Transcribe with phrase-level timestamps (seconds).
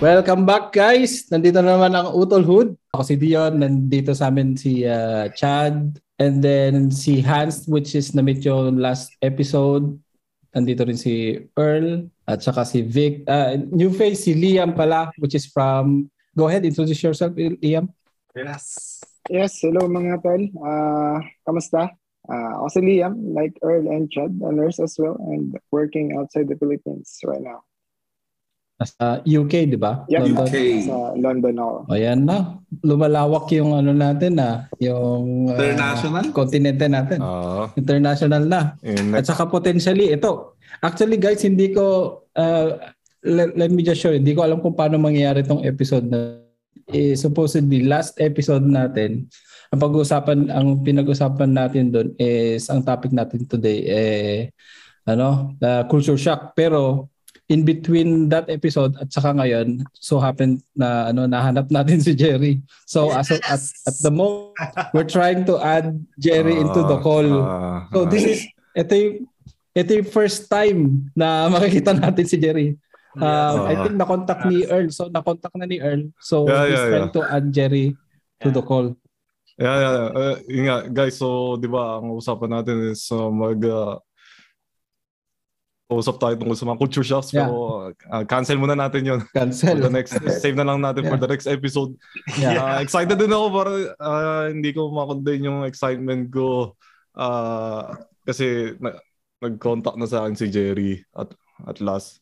[0.00, 1.28] Welcome back guys!
[1.28, 2.72] Nandito na naman ang Utol Hood.
[2.96, 8.16] Ako si Dion, nandito sa amin si uh, Chad, and then si Hans which is
[8.16, 10.00] na-meet yung last episode.
[10.56, 13.28] Nandito rin si Earl, at saka si Vic.
[13.28, 16.08] Uh, new face, si Liam pala, which is from...
[16.32, 17.92] Go ahead, introduce yourself, Liam.
[18.32, 19.04] Yes.
[19.28, 20.48] Yes, hello mga tol.
[20.64, 21.92] Uh, kamusta?
[22.24, 26.48] Uh, ako si Liam, like Earl and Chad, a nurse as well, and working outside
[26.48, 27.68] the Philippines right now.
[28.80, 30.08] Nasa UK, di ba?
[30.08, 30.48] Yeah, London.
[30.48, 30.56] UK.
[30.88, 31.76] Sa London ako.
[31.84, 32.56] O yan na.
[32.80, 36.24] Lumalawak yung ano natin na, yung uh, International?
[36.32, 37.20] kontinente natin.
[37.20, 37.68] Oo.
[37.76, 38.80] International na.
[38.80, 40.56] Yun, At saka potentially ito.
[40.80, 42.80] Actually guys, hindi ko uh,
[43.20, 44.24] let, let me just show you.
[44.24, 46.40] Hindi ko alam kung paano mangyayari tong episode na
[46.88, 49.28] eh, supposedly last episode natin.
[49.76, 54.36] Ang pag-uusapan ang pinag-usapan natin doon is ang topic natin today eh
[55.04, 56.56] ano, the culture shock.
[56.56, 57.12] Pero
[57.50, 62.62] in between that episode at saka ngayon, so happened na ano nahanap natin si Jerry.
[62.86, 64.54] So as of- at, at the moment,
[64.94, 67.26] we're trying to add Jerry into the call.
[67.42, 68.38] Ah, So this is
[68.72, 69.14] ito yung
[69.74, 72.78] ito yung first time na makikita natin si Jerry.
[73.18, 73.82] Um, I Yes.
[73.90, 74.88] think na-contact ni Earl.
[74.94, 76.14] So na-contact na ni Earl.
[76.22, 77.98] So Yeah, he's yeah, trying to add Jerry
[78.38, 78.94] to the call.
[79.58, 80.08] Yeah, yeah, yeah.
[80.14, 83.98] Uh, yun nga, guys, so 'di ba, ang usapan natin is uh, mag uh,
[85.98, 87.50] usap tayo tungkol sa mga culture shocks Yeah.
[87.50, 89.20] pero uh, cancel muna natin 'yon.
[89.26, 89.78] For Cancel.
[89.82, 91.98] the next save na lang natin for the next episode.
[92.38, 92.58] Yeah.
[92.60, 96.78] Uh, excited din ako para uh, hindi ko makontain yung excitement ko
[97.18, 98.94] uh, kasi na,
[99.40, 101.32] nag-contact na sa akin si Jerry at
[101.66, 102.20] at last.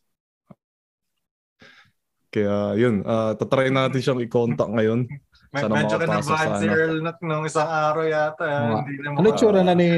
[2.29, 5.09] Kaya yun, uh, tatry natin siyang i-contact ngayon.
[5.49, 6.67] Med- Sana medyo makapasok kinabahan sa si.
[6.69, 8.45] Earl na nung isang araw yata.
[8.45, 8.81] Oo nga.
[8.85, 9.91] Hindi na Ano tsura na ni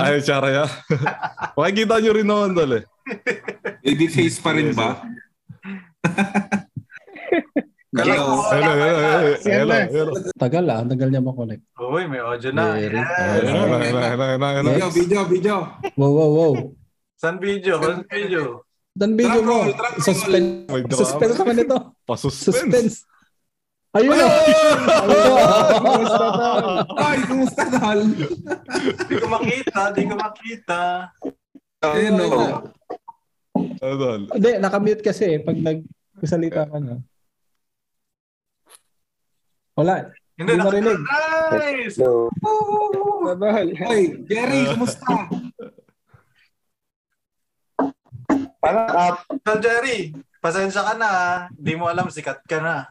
[0.00, 0.64] Ay, tsara ya.
[1.60, 2.80] Makikita nyo rin naman dali.
[3.84, 4.96] Baby face pa rin ba?
[7.94, 8.42] Hello.
[8.50, 10.12] Hello, hello, hello, hello, hello.
[10.34, 11.62] tagal ah, tagal niya makonect.
[11.78, 12.74] Uy, may audio na.
[12.74, 12.98] Jerry.
[12.98, 13.06] Yes.
[13.06, 14.70] Hello, hello, hello, hello, hello, hello.
[14.74, 15.56] Video, video, video.
[15.94, 16.52] Wow, wow, wow.
[17.14, 17.78] Saan video?
[17.78, 18.66] Saan video?
[18.98, 19.70] Dan video mo.
[19.70, 19.70] drum roll.
[20.02, 20.66] Suspense.
[20.66, 20.98] May drama.
[20.98, 21.78] Suspense naman ito.
[22.02, 22.46] Pasuspense.
[22.50, 22.96] Suspense.
[23.94, 24.18] Ayun.
[25.78, 26.66] Kamusta tol?
[26.98, 28.00] Ay, kumusta dahil?
[29.06, 30.82] Di ko makita, di ko makita.
[31.78, 32.26] Ayun o.
[33.84, 34.26] Ano?
[34.34, 36.98] Hindi, nakamute kasi eh, pag nagsalita ka na.
[39.78, 40.10] Wala.
[40.34, 40.98] Hindi Hindi na marinig.
[41.54, 41.96] Nice!
[42.02, 43.68] Tol.
[43.86, 45.06] Ay, Jerry, kumusta?
[48.58, 49.16] Parang up.
[49.46, 50.10] Tol Jerry,
[50.42, 51.06] pasensya ka na.
[51.06, 51.36] ah.
[51.54, 52.90] Di mo alam, sikat ka na.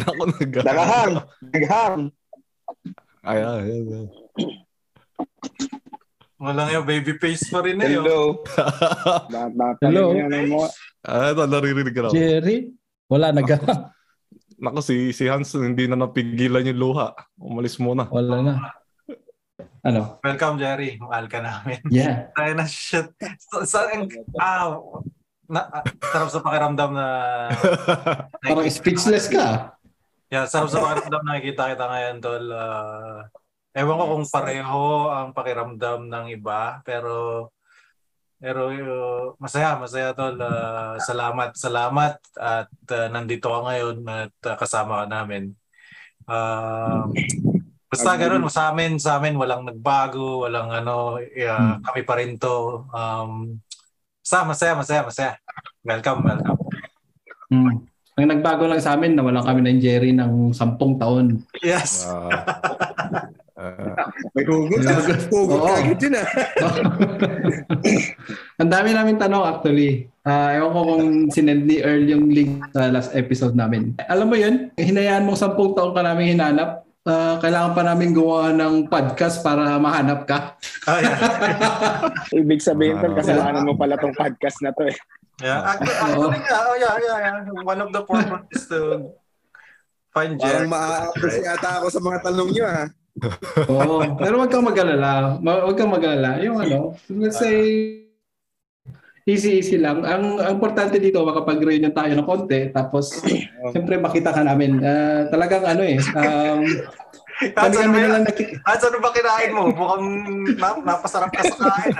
[0.00, 1.14] Naku, nag Nakahang.
[1.52, 2.02] Naghang.
[3.20, 4.06] Ay, ay, ay, ay.
[6.40, 8.00] Walang yung baby face pa rin eh.
[8.00, 8.04] oh.
[8.08, 8.20] Hello.
[9.84, 10.04] Hello.
[10.48, 10.64] Mo.
[11.04, 12.16] Ah, ito, naririnig ka na.
[12.16, 12.72] Jerry?
[13.12, 13.44] Wala, nag
[14.60, 17.12] Naku, si, si Hans hindi na napigilan yung luha.
[17.36, 18.08] Umalis muna.
[18.08, 18.52] Wala na.
[19.80, 20.20] Ano?
[20.20, 21.80] Welcome Jerry, mahal ka namin.
[21.88, 22.28] Yeah.
[22.36, 23.08] Tayo na shit.
[23.40, 23.78] Sa, sa,
[24.36, 24.76] ah,
[25.48, 27.08] na, ah, sarap sa pakiramdam na
[28.44, 29.72] Parang speechless ka.
[30.28, 32.46] Yeah, sarap sa pakiramdam na nakikita kita ngayon, tol.
[32.52, 33.24] Ah,
[33.72, 37.48] ewan ko kung pareho ang pakiramdam ng iba, pero
[38.40, 40.36] pero uh, masaya, masaya tol.
[40.44, 45.56] Ah, salamat, salamat at ah, nandito ka ngayon at ah, kasama ka namin.
[46.28, 47.08] Ah,
[47.90, 51.82] basta ganun, sa amin, sa amin walang nagbago, walang ano, yeah, Hmm.
[51.82, 52.86] kami pa rin to.
[52.94, 53.58] Um,
[54.22, 55.32] basta masaya, masaya, masaya.
[55.82, 56.58] Welcome, welcome.
[57.50, 57.82] Hmm.
[58.14, 61.42] Ang nagbago lang sa amin, nawalan kami ng Jerry ng sampung taon.
[61.64, 62.06] Yes.
[62.06, 62.30] Ah,
[63.58, 64.86] ah, May hugot.
[65.32, 65.66] Hugot Oo.
[65.66, 66.26] ka agad yun ah.
[68.60, 70.12] Ang dami namin tanong actually.
[70.20, 73.96] Ah, ewan ko kung sinend ni Earl yung link sa last episode namin.
[74.04, 76.84] Alam mo yun, hinayaan mo sampung taon ka namin hinanap.
[77.00, 80.60] Ah, kailangan pa namin gawa ng podcast para mahanap ka.
[80.84, 81.16] Ah, yeah.
[82.44, 83.16] Ibig sabihin Ah.
[83.16, 84.96] kasalanan mo pala tong podcast na to eh.
[85.40, 87.64] Yeah, actually, actually yeah, oh, yeah, yeah, yeah.
[87.64, 88.80] One of the purpose is to
[90.12, 90.68] find Jerry.
[90.68, 92.86] Parang maa-appreciate yata ako sa mga tanong nyo ah.
[93.64, 93.96] Oo.
[94.20, 95.40] Pero wag kang mag-alala.
[95.40, 96.36] Ma- Wag kang mag-alala.
[96.44, 97.56] Yung ano, let's say,
[99.24, 100.02] easy-easy lang.
[100.02, 102.68] Ang, ang importante dito, makapag-reunion tayo ng konti.
[102.70, 103.20] Tapos,
[103.72, 104.80] siyempre makita ka namin.
[104.80, 106.60] Ah, talagang ano eh, um,
[107.56, 109.62] ano, kami ba, na lang nakik- Hans, ano ba kinain mo?
[109.72, 110.04] Mukhang
[110.56, 111.94] na, napasarap ka sa kain.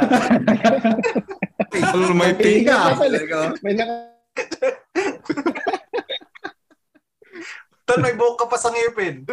[1.71, 2.97] Ano, may tinga.
[3.61, 3.95] May naka...
[7.87, 9.27] Tol, may buhok ka pa sa ngipin.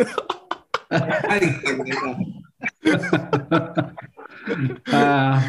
[1.30, 1.46] Ay,
[4.88, 5.44] Ah,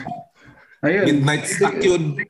[0.85, 1.05] ayun.
[1.07, 2.17] Midnight snack yun.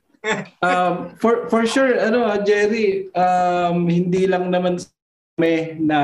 [0.58, 4.82] Um, for for sure ano Jerry, um, hindi lang naman
[5.38, 5.98] kami na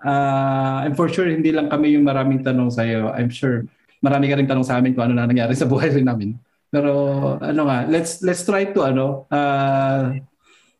[0.00, 3.12] ah, I'm for sure hindi lang kami yung maraming tanong sa iyo.
[3.12, 3.68] I'm sure
[4.00, 6.40] marami ka rin tanong sa amin kung ano na nangyari sa buhay rin namin.
[6.72, 6.92] Pero
[7.40, 10.16] ano nga, let's let's try to ano ah,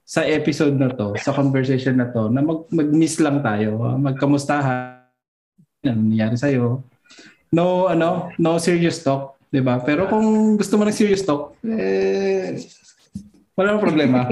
[0.09, 5.05] sa episode na to, sa conversation na to, na mag, mag-miss lang tayo, ah, magkamustahan,
[5.85, 6.81] ano nangyari sa iyo.
[7.53, 9.81] No ano, no serious talk, 'di ba?
[9.83, 12.57] Pero kung gusto mo ng serious talk, eh
[13.59, 14.23] wala nang problema.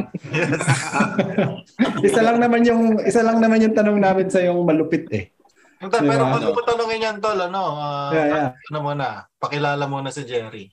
[2.07, 5.35] isa lang naman yung isa lang naman yung tanong namin sa yung malupit eh.
[5.77, 6.09] Hindi, Diba?
[6.09, 8.49] pero bago ko tanongin yan, Tol, ano, ah, Yeah, yeah.
[8.73, 10.73] ano muna, pakilala muna si Jerry.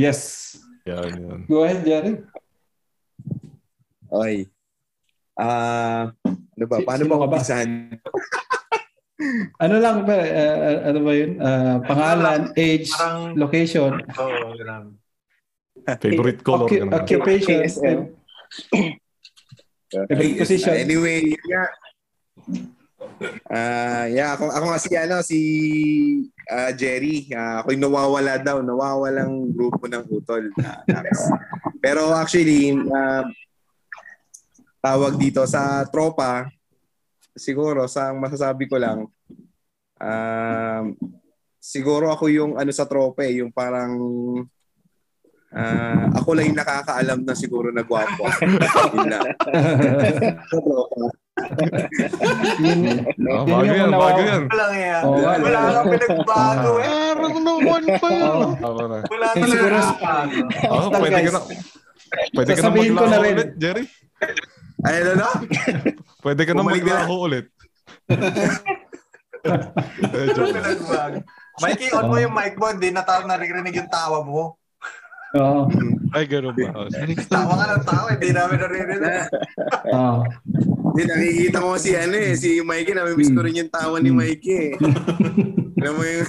[0.00, 0.54] Yes.
[0.88, 1.40] Yan, yan.
[1.44, 2.24] Go ahead, Jerry.
[4.08, 4.48] Okay.
[5.36, 6.76] Ah, ano ba?
[6.80, 7.36] Paano ba ka ba?
[7.36, 7.70] umpisahan?
[9.56, 11.32] Ano lang ba uh, uh, ano ba 'yun?
[11.40, 15.00] Uh, pangalan, age, Parang- location, Oo, ganun.
[15.86, 16.66] Favorite color.
[16.68, 18.00] occu- occupation, KSL.
[20.10, 20.74] every position.
[20.76, 21.64] Anyway, yun nga.
[23.48, 25.40] Ah, yeah, ako, ako nga si ano si
[26.50, 27.30] ah, Jerry.
[27.32, 30.50] Ah, ako yung nawawala daw, nawawalang grupo ng utol.
[30.90, 31.30] Nax.
[31.80, 33.24] Pero actually, ah,
[34.82, 36.50] tawag dito sa tropa,
[37.36, 39.06] siguro sa ang masasabi ko lang,
[39.96, 40.84] um,
[41.58, 43.92] siguro ako yung ano sa tropa eh, yung parang
[45.50, 48.24] ah, ako lang yung nakakaalam na siguro na gwapo.
[48.92, 49.24] Yun lang.
[50.50, 50.96] Sa tropa.
[52.56, 54.42] Yun- Ah, yun bago yan, nawaw- bago yan.
[54.46, 55.02] Walang yan.
[55.02, 55.58] Oo, wala wala.
[55.76, 56.88] kang pinagbago eh.
[56.88, 58.48] Parang naman pa yun.
[58.56, 58.68] Na.
[59.04, 59.80] Wala Eh, talaga siguro-.
[60.66, 61.40] Oh, pwede ka na.
[62.32, 62.70] Pwede ka na
[63.06, 63.34] na rin.
[63.34, 63.84] ulit, Jerry.
[64.84, 65.28] Ay, ano na?
[66.24, 67.48] Pwede ka na maglaho ulit.
[71.56, 74.58] Mikey, on mo yung mic mo, hindi na tayo naririnig yung tawa mo.
[75.36, 75.68] Oo.
[76.12, 76.86] Ay, gano'n ba?
[77.32, 79.24] Tawa ka ng tawa, hindi namin naririnig.
[79.92, 80.20] Oo.
[80.92, 82.94] Hindi, nakikita ko si ano eh, si Mikey.
[82.96, 84.18] Namimiss ko rin yung tawa ni Hmm.
[84.20, 84.72] Mikey eh.
[85.80, 86.28] Alam mo yung...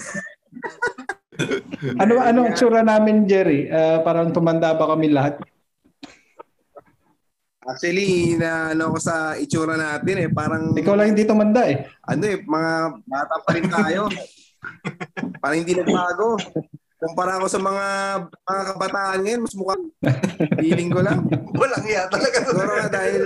[2.01, 3.69] Ano ano ang tsura namin, Jerry?
[3.69, 5.39] Ah, parang tumanda ba kami lahat?
[7.67, 11.83] Actually, na ano ko sa itsura natin eh, parang Ikaw lang hindi tumanda eh.
[12.07, 12.71] ano eh, mga
[13.03, 14.07] bata pa rin tayo.
[15.43, 16.39] parang hindi nagbago.
[16.97, 17.85] Kumpara ko sa mga
[18.41, 19.83] mga kabataan ngayon, mas mukhang
[20.57, 21.21] feeling ko lang.
[21.61, 22.41] Walang iya talaga.
[22.41, 23.21] Siguro nga dahil,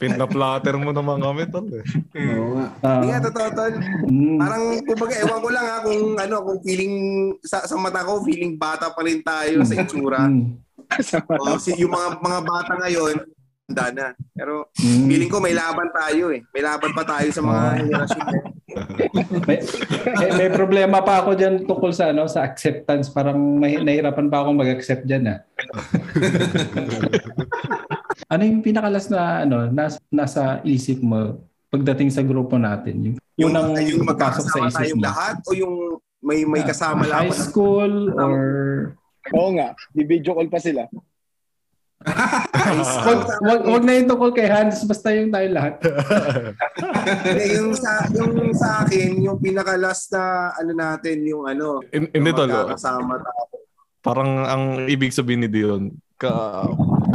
[0.00, 1.68] Pinaplatter mo naman kami, tol.
[1.68, 1.84] Eh.
[2.16, 2.66] Oo nga.
[2.80, 3.74] Ah, hindi nga totoo tol.
[4.08, 4.38] mm.
[4.40, 6.94] Parang, kumbaga, ewan ko lang ha, kung ano, kung feeling,
[7.44, 10.24] sa, sa mata ko, feeling bata pa rin tayo sa itsura.
[10.24, 10.56] Mm.
[11.44, 13.16] O, si, yung mga mga bata ngayon,
[13.70, 14.06] handa na.
[14.34, 15.06] Pero Mm.
[15.06, 16.40] feeling ko may laban tayo eh.
[16.50, 17.74] May laban pa tayo sa mga Ah.
[17.76, 18.26] henerasyon.
[18.28, 18.42] eh.
[19.48, 19.58] may,
[20.14, 24.40] may, may problema pa ako diyan tungkol sa ano sa acceptance parang may, nahirapan pa
[24.40, 25.38] akong mag-accept diyan ah.
[28.28, 33.16] ano yung pinakalas na ano nasa, nasa isip mo pagdating sa grupo natin?
[33.34, 35.04] Yung unang yung papasok sa isip tayong mo.
[35.04, 35.74] lahat o yung
[36.20, 38.32] may may kasama lang High school or
[39.30, 40.86] Oo nga, di-video call pa sila.
[42.00, 45.74] Wag, wag, wag na yung tungkol kay Hans basta yung tayo lahat.
[47.28, 52.32] Hindi, yung sa yung sa akin, yung pinakalas na ano natin, yung ano, In- Hindi,
[52.32, 52.48] yung tol.
[52.48, 53.44] magkakasama tayo.
[54.00, 56.64] Parang ang ibig sabihin ni Dion, ka,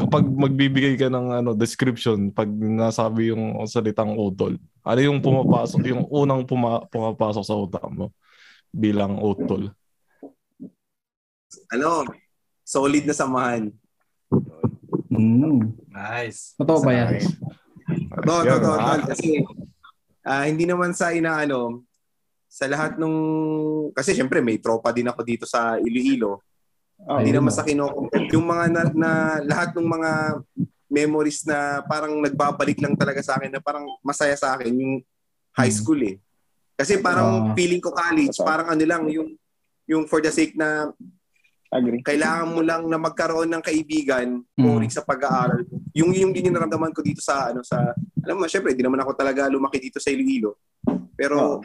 [0.05, 6.05] kapag magbibigay ka ng ano description, pag nasabi yung salitang utol, ano yung pumapasok, yung
[6.09, 8.13] unang puma, pumapasok sa utak mo
[8.69, 9.73] bilang utol?
[11.73, 12.05] Ano,
[12.61, 13.73] solid na samahan.
[15.15, 15.73] Mm.
[15.89, 16.53] Nice.
[16.55, 17.19] Totoo ba yan?
[18.45, 18.99] Yeah, totoo, ah.
[19.01, 19.41] Kasi
[20.21, 21.85] ah, hindi naman sa inaano,
[22.45, 23.17] sa lahat nung,
[23.91, 26.39] kasi syempre may tropa din ako dito sa Iloilo.
[27.03, 28.31] Oh, Hindi naman sa kinukumpare.
[28.31, 29.11] Yung mga na, na
[29.43, 30.11] lahat ng mga
[30.87, 34.93] memories na parang nagbabalik lang talaga sa akin na parang masaya sa akin yung
[35.51, 35.79] high Hmm.
[35.83, 36.15] school eh.
[36.75, 37.53] Kasi parang Ah.
[37.53, 38.47] feeling ko college, Totoo.
[38.47, 39.29] parang ano lang yung
[39.85, 40.89] yung for the sake na
[41.75, 41.99] Agree.
[41.99, 44.79] kailangan mo lang na magkaroon ng kaibigan Mm.
[44.79, 44.87] mm.
[44.87, 45.67] sa pag-aaral.
[45.91, 47.91] Yung yung din yung naramdaman ko dito sa ano sa
[48.23, 50.55] alam mo syempre hindi naman ako talaga lumaki dito sa Iloilo.
[51.19, 51.59] Pero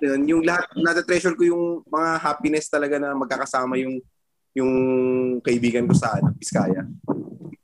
[0.00, 4.00] yun, yung lahat na-treasure ko yung mga happiness talaga na magkakasama yung
[4.54, 4.72] yung
[5.42, 6.86] kaibigan ko sa ano, Biskaya.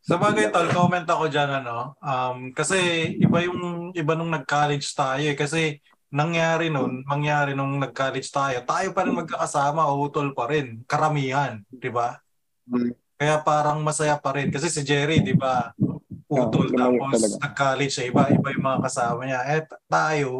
[0.02, 1.94] Sa bagay tol, comment ako dyan ano.
[2.02, 2.74] Um, kasi
[3.14, 5.38] iba yung iba nung nag-college tayo eh.
[5.38, 5.78] Kasi
[6.10, 10.82] nangyari nun, mangyari nung nag-college tayo, tayo pa rin magkakasama, utol pa rin.
[10.84, 12.18] Karamihan, di ba?
[12.66, 12.92] Mm.
[13.14, 14.50] Kaya parang masaya pa rin.
[14.50, 15.70] Kasi si Jerry, di ba?
[16.26, 17.38] Utol Oo, lumayo tapos talaga.
[17.46, 19.40] nag-college siya, iba, iba yung mga kasama niya.
[19.50, 20.30] Eh tayo,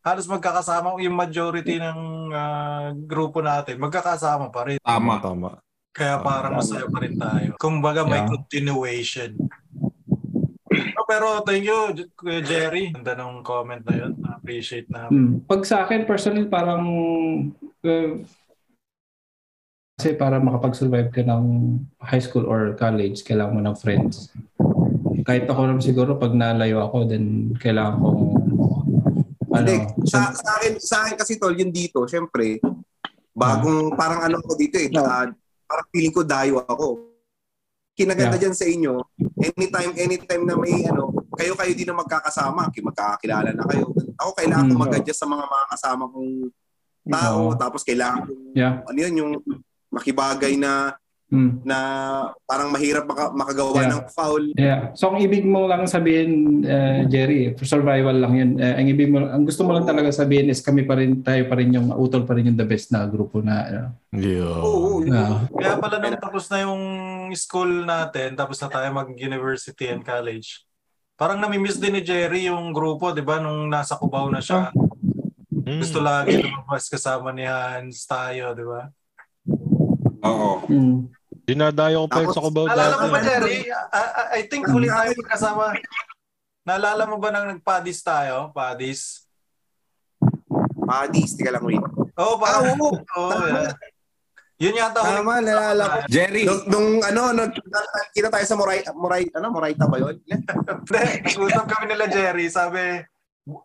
[0.00, 4.78] halos magkakasama yung majority ng ah, grupo natin, magkakasama pa rin.
[4.80, 5.20] Tama.
[5.20, 5.50] Tama.
[5.94, 7.54] Kaya parang masaya pa rin tayo.
[7.54, 8.28] Kumbaga may Yeah.
[8.28, 9.30] continuation.
[10.98, 12.90] Oh, pero thank you, Kuya Jerry.
[12.90, 14.12] Ganda ng comment na yun.
[14.26, 15.06] Appreciate na.
[15.06, 15.42] Hmm.
[15.46, 16.82] Pag sa akin, personally, parang
[17.84, 18.12] uh,
[19.94, 24.34] kasi para makapag-survive ka ng high school or college, kailangan mo ng friends.
[25.22, 28.22] Kahit ako naman siguro, pag nalayo ako, then kailangan kong
[29.54, 29.76] ano, Hindi,
[30.10, 32.58] sa, sa akin, sa akin kasi tol, yun dito, syempre,
[33.30, 35.30] bagong, parang ano ko dito eh, ah,
[35.62, 37.13] parang feeling ko dayo ako.
[37.94, 38.98] Kinaganda dyan sa inyo,
[39.38, 43.94] anytime, anytime na may ano, kayo-kayo din na magkakasama, ki- magkakakilala na kayo.
[44.18, 44.82] Ako kailangan ko Mm.
[44.82, 46.32] mag-adjust sa mga mga kasama kong
[47.06, 47.54] tao, Oo.
[47.54, 48.82] tapos kailangan kong, yeah.
[48.82, 49.32] ano yun, yung
[49.94, 50.98] makibagay na
[51.34, 51.58] Hmm.
[51.66, 51.78] na
[52.46, 53.90] parang mahirap maka, makagawa Yeah.
[53.90, 54.44] ng foul.
[54.54, 54.80] Yeah.
[54.94, 58.50] So ang ibig mo lang sabihin, uh, Jerry, survival lang yun.
[58.62, 61.42] Uh, ang ibig mo, ang gusto mo lang talaga sabihin is kami pa rin, tayo
[61.50, 63.82] pa rin yung utol pa rin yung the best na grupo na ano.
[64.14, 64.62] Yeah.
[64.62, 65.10] Oo, yun.
[65.10, 65.42] Ah.
[65.50, 66.84] Kaya pala nung tapos na yung
[67.34, 70.62] school natin, tapos na tayo mag-university and college,
[71.18, 73.42] parang namimiss din ni Jerry yung grupo, di ba?
[73.42, 74.70] Nung nasa Cubao na siya.
[75.50, 75.80] Mm.
[75.82, 78.86] Gusto lagi lumabas kasama ni Hans tayo, di ba?
[80.24, 80.64] Oo.
[80.68, 81.08] Mm.
[81.44, 83.12] Dinadayo ko pa sa Cubao Naalala mo dati.
[83.12, 83.58] ba, Jerry?
[83.68, 85.76] I, I- I think huli tayo magkasama.
[86.64, 88.48] Naalala mo ba nang nag-padis tayo?
[88.50, 89.28] Padis?
[90.80, 91.80] Padis, tika lang wait.
[91.80, 92.64] Oo, oh, Ah, parang.
[92.74, 92.96] oo.
[92.96, 93.72] Oo, yeah.
[94.56, 95.00] Yun yata.
[95.02, 95.96] Tama, nalala ko.
[96.08, 97.50] Jerry, Nung, nung ano, nung,
[98.14, 100.16] kita tayo sa Moray, Moray, ano, Moraita ba yun?
[100.24, 102.46] Hindi, nag-usap kami nila Jerry.
[102.48, 103.02] Sabi,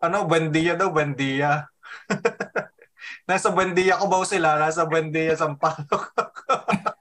[0.02, 1.64] ano, Buendia daw, Buendia.
[3.30, 4.58] nasa Buendia ko ba sila?
[4.58, 6.12] Nasa Buendia, Sampaloc.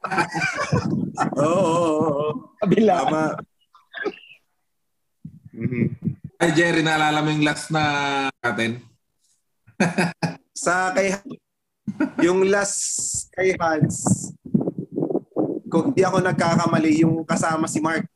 [1.39, 2.27] Oo, oo, oo.
[2.61, 2.93] Kabila.
[3.05, 3.23] Tama.
[5.49, 5.85] Mhm.
[6.39, 7.83] ay Jerry, naalala mo yung last na
[8.39, 8.79] natin?
[10.55, 11.11] Sa kay
[12.23, 14.31] yung last kay Hans,
[15.67, 18.07] kung hindi ako nagkakamali, yung kasama si Mark.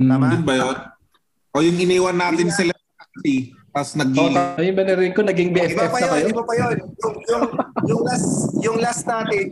[0.00, 0.26] Tama?
[0.26, 0.32] Mm.
[0.40, 0.76] Yun ba yun?
[1.52, 5.66] O yung iniwan natin sila kasi, tapos nag Oh, ayun ba narinig ko, naging Iba
[5.66, 6.26] BFF pa na yun, kayo?
[6.28, 6.76] iba pa yun.
[6.80, 7.44] Yung, yung,
[7.86, 9.44] yung last, yung last natin,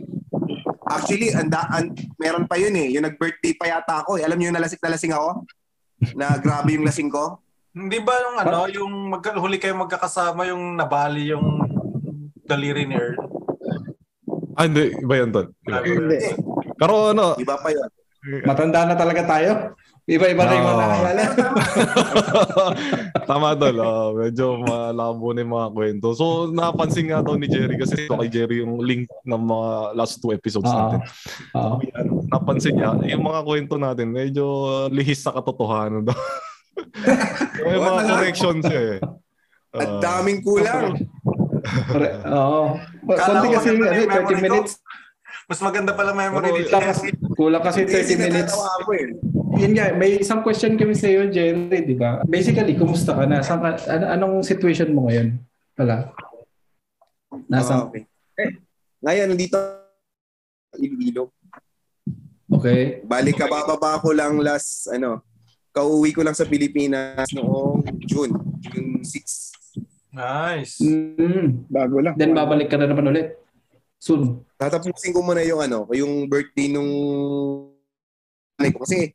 [0.85, 2.91] actually, anda, an, meron pa yun eh.
[2.93, 4.27] Yung nag-birthday pa yata ako eh.
[4.27, 5.47] Alam niyo yung nalasik na lasing ako?
[6.15, 7.39] Na grabe yung lasing ko?
[7.69, 11.61] Hindi ba yung ano, yung magka, huli kayo magkakasama yung nabali yung
[12.43, 13.15] daliri ni Earl?
[14.57, 14.91] Ah, hindi.
[14.99, 15.47] Iba yan, Tol.
[15.63, 15.79] Iba.
[15.85, 16.17] Hindi.
[16.75, 17.87] Pero ano, Iba pa yun.
[18.43, 19.51] Matanda na talaga tayo.
[20.09, 21.23] Iba-iba na yung mga nakakala.
[23.29, 23.77] tama tol.
[23.77, 26.07] ah, medyo malabo na yung mga kwento.
[26.11, 30.17] So, napansin nga to ni Jerry kasi ito kay Jerry yung link ng mga last
[30.17, 30.73] two episodes Oo.
[30.73, 30.99] natin.
[31.53, 31.77] Oo.
[32.25, 34.45] Napansin niya, yung mga kwento natin, medyo
[34.89, 36.17] lihis sa katotohanan daw.
[37.61, 38.97] May mga corrections eh.
[39.69, 40.97] Ang Ah, daming kulang.
[42.25, 42.61] Oo.
[43.05, 44.41] Kala Konti ko kasi maganda ano, yung 30 memory ko.
[44.41, 44.73] minutes.
[45.45, 47.33] Mas maganda pala memory ni Kulang kasi, Jerry.
[47.35, 48.53] kulang kasi 30 minutes.
[48.53, 49.07] Ako eh.
[49.49, 52.21] Yun nga, may isang question kami sa iyo, Jerry, di ba?
[52.23, 53.41] Basically, kumusta ka na?
[53.41, 55.41] Saan ka, an- anong situation mo ngayon?
[55.73, 56.13] Pala.
[57.49, 58.05] Nasa, Ah, okay.
[58.37, 58.51] Eh,
[59.01, 59.57] ngayon, nandito
[60.77, 61.33] Iloilo.
[62.45, 63.01] okay.
[63.01, 65.25] Balik ka bababa ko lang last, ano,
[65.73, 68.33] kauwi ko lang sa Pilipinas noong June.
[68.61, 69.49] June 6.
[70.09, 70.81] Nice.
[70.81, 71.69] Mm.
[71.69, 72.13] Bago lang.
[72.17, 73.37] Then babalik ka na naman ulit.
[73.97, 74.41] Soon.
[74.57, 76.89] Tatapusin ko muna yung ano, yung birthday nung
[78.57, 79.13] nanay ko kasi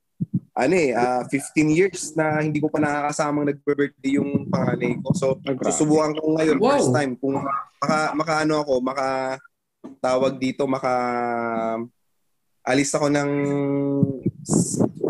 [0.54, 1.34] ano eh, ah, 15
[1.68, 5.10] years na hindi ko pa nakakasamang nagbe-birthday yung panganay ko.
[5.12, 6.70] So, Ah, susubukan ko ngayon Wow.
[6.72, 7.42] first time kung
[7.76, 9.08] maka, maka ano ako, maka
[9.98, 10.94] tawag dito, maka
[12.62, 13.30] alis ako ng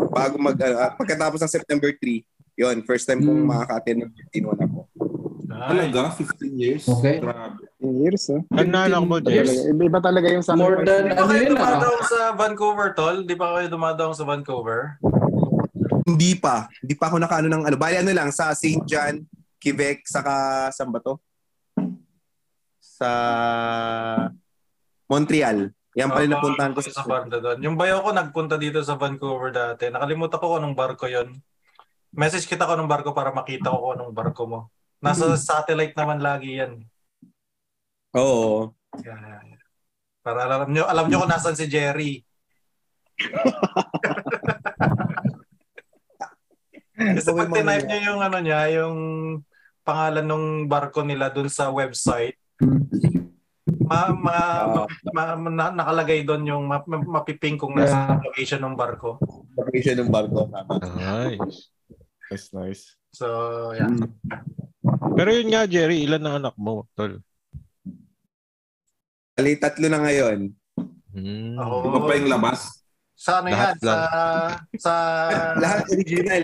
[0.09, 2.25] bago mag ah, pagkatapos ng September 3.
[2.55, 3.51] Yon, first time kong Hmm.
[3.51, 4.79] makaka-attend ng birthday nun ako.
[5.45, 5.69] Nice.
[5.71, 6.01] Talaga?
[6.11, 6.83] 15 years?
[6.83, 7.21] Okay.
[7.21, 7.63] Grabe.
[7.79, 8.41] Years, oh.
[8.49, 9.45] Ano na mo, Years.
[9.61, 9.69] Jess?
[9.69, 10.87] Iba, talaga yung More sacrifice.
[10.89, 13.15] than Di ba ano kayo yun dumadaong sa Vancouver, Tol?
[13.23, 14.81] Di ba kayo dumadaong sa Vancouver?
[16.05, 16.69] Hindi pa.
[16.85, 17.75] Hindi pa ako nakaano ng ano.
[17.81, 18.85] Bali ano lang, sa St.
[18.85, 19.25] John,
[19.57, 21.17] Quebec, saka saan ba to?
[22.77, 23.09] Sa
[25.09, 25.73] Montreal.
[25.95, 27.57] Yan pala Oo, napuntahan ko sa sa banda doon.
[27.63, 29.87] Yung bayo ko nagpunta dito sa Vancouver dati.
[29.87, 31.31] Nakalimutan ko kung anong barko yon.
[32.11, 34.59] Message kita ko anong barko para makita ko kung anong barko mo.
[34.99, 36.83] Nasa satellite naman lagi yan.
[38.11, 38.75] Oo.
[39.07, 39.55] Yan.
[40.19, 42.19] Para alam nyo, alam nyo kung nasan si Jerry.
[46.95, 48.97] Kasi pag tinype nyo yung ano niya, yung
[49.81, 52.39] pangalan ng barko nila dun sa website,
[53.85, 54.37] ma, ma,
[55.11, 59.19] ma, ma- na- nakalagay doon yung ma, ma- mapiping kung nasa location ng barko.
[59.53, 60.47] Location ng barko.
[60.95, 61.69] Nice.
[62.25, 62.83] Nice, nice.
[63.11, 63.27] So,
[63.71, 63.91] yeah.
[65.15, 67.21] Pero yun nga, Jerry, ilan na anak mo, tol?
[69.35, 70.49] Ali, tatlo na ngayon.
[71.11, 71.55] Hmm.
[71.55, 72.59] Ako, Iba pa yung labas.
[73.15, 73.55] sa ano yan?
[73.55, 73.93] Lahat Sa,
[74.75, 74.93] sa,
[75.63, 76.43] Lahat original.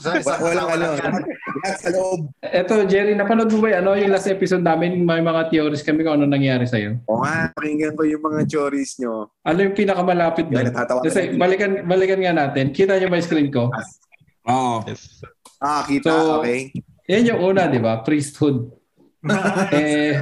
[0.00, 0.86] Walang ano.
[0.96, 2.32] Lahat sa loob.
[2.40, 5.04] Eto, Jerry, napanood mo ba ano, yung last episode namin?
[5.04, 7.04] May mga theories kami kung ano nangyari sa'yo.
[7.04, 9.28] O nga, pakinggan ko yung mga choris nyo.
[9.44, 10.72] Ano yung pinakamalapit doon?
[10.72, 11.04] natatawa.
[11.04, 12.72] Kasi balikan, balikan nga natin.
[12.72, 13.68] Kita niyo ba yung screen ko?
[14.48, 14.80] Oo.
[14.88, 15.20] Yes.
[15.60, 16.72] Ah, kita, So- okay.
[17.10, 18.06] Yan yung una, di ba?
[18.06, 18.70] Priesthood.
[19.74, 20.14] eh.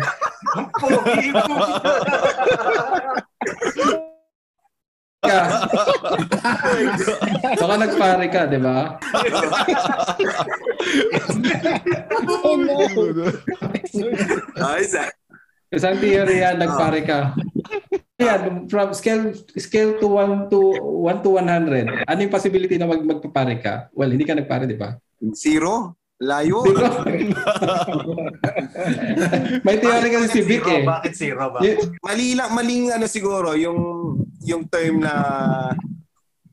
[5.22, 5.38] ka.
[7.60, 8.76] Baka nagpare ka, di ba?
[12.28, 12.76] Oh no!
[14.58, 15.08] Ayos ah.
[15.68, 17.34] Isang theory yan, nagpare ka.
[18.18, 20.60] Yan, from scale scale to 1 to
[21.04, 22.08] 1 to 100.
[22.08, 23.74] Ano yung possibility na mag magpapare ka?
[23.92, 24.96] Well, hindi ka nagpare, di ba?
[25.34, 25.98] Zero?
[26.18, 26.66] Layo.
[26.66, 27.06] Ba?
[29.62, 30.82] May theory kasi si Vic Zero, eh.
[30.82, 31.42] Bakit zero?
[31.54, 31.62] Bakit?
[31.62, 33.78] Y- Mali lang, maling ano siguro, yung
[34.48, 35.14] yung term na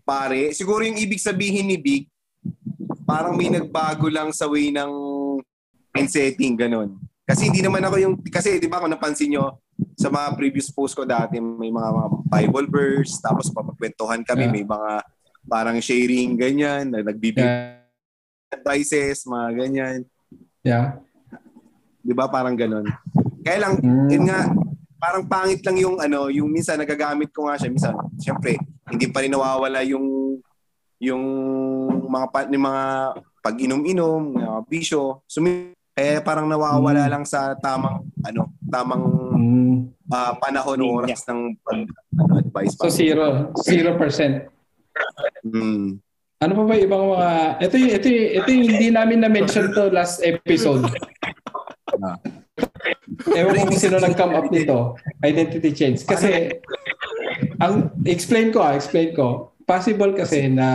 [0.04, 0.52] pare.
[0.52, 2.04] Siguro yung ibig sabihin ni Big,
[3.08, 4.92] parang may nagbago lang sa way ng
[6.06, 7.00] setting, ganun.
[7.26, 9.58] Kasi hindi naman ako yung, kasi di ba kung napansin nyo,
[9.98, 14.54] sa mga previous post ko dati, may mga, mga Bible verse, tapos papagkwentuhan kami, Yeah.
[14.54, 14.92] may mga
[15.46, 18.54] parang sharing, ganyan, na nagbibigay Yeah.
[18.54, 20.00] advices, mga ganyan.
[20.62, 21.00] yeah.
[22.06, 22.30] Di ba?
[22.30, 22.86] Parang ganun.
[23.42, 24.08] Kaya lang, Mm.
[24.14, 24.40] yun nga,
[25.06, 27.70] parang pangit lang yung ano, yung minsan nagagamit ko nga siya.
[27.70, 28.58] Minsan, syempre,
[28.90, 30.42] hindi pa rin nawawala yung
[30.98, 31.24] yung
[32.10, 32.84] mga pa, yung mga
[33.46, 35.22] pag-inom-inom, mga bisyo.
[35.30, 37.12] Sumi eh parang nawawala Mm.
[37.14, 39.04] lang sa tamang ano, tamang
[39.38, 39.76] Mm.
[40.10, 41.86] ah, panahon o oras ng pag,
[42.18, 42.74] ano, advice.
[42.76, 43.54] So zero.
[43.62, 44.50] Zero percent.
[45.46, 46.02] Mm.
[46.42, 47.30] Ano pa ba yung ibang mga...
[47.64, 50.84] Ito yung, ito yung, ito yung hindi namin na-mention to last episode.
[53.36, 54.96] Ewan ko kung sino nag-come up nito.
[55.24, 56.00] Identity change.
[56.08, 56.56] Kasi,
[57.60, 59.52] ang explain ko ah, explain ko.
[59.66, 60.70] Possible kasi na,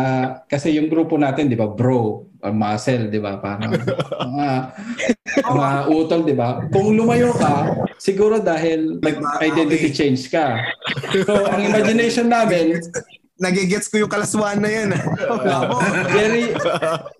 [0.50, 4.48] kasi yung grupo natin, di ba, bro, or muscle, di ba, parang mga,
[5.46, 6.58] mga utol, di ba?
[6.74, 10.58] Kung lumayo ka, siguro dahil nag-identity change ka.
[11.22, 12.82] So, ang imagination namin,
[13.40, 14.92] Nagigets ko yung kalaswan na yan.
[16.12, 16.52] Jerry,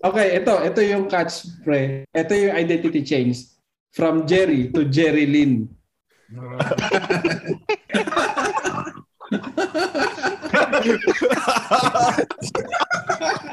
[0.05, 2.05] okay, ito, ito yung catch, pre.
[2.13, 3.49] Ito yung identity change
[3.91, 5.67] from Jerry to Jerry Lynn.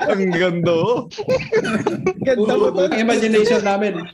[0.09, 1.11] Ang ganda oh.
[2.23, 2.87] Ganda mo to.
[2.87, 4.07] Ang imagination namin.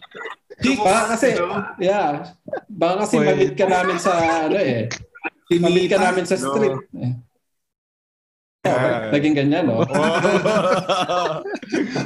[0.64, 1.34] Baka kasi,
[1.82, 2.30] yeah,
[2.70, 4.12] baka kasi mamit ka namin sa,
[4.48, 4.88] ano eh,
[5.60, 6.78] mamit ka namin sa street.
[6.94, 7.12] Eh.
[8.64, 9.12] Yeah.
[9.12, 9.84] Naging ganyan, no?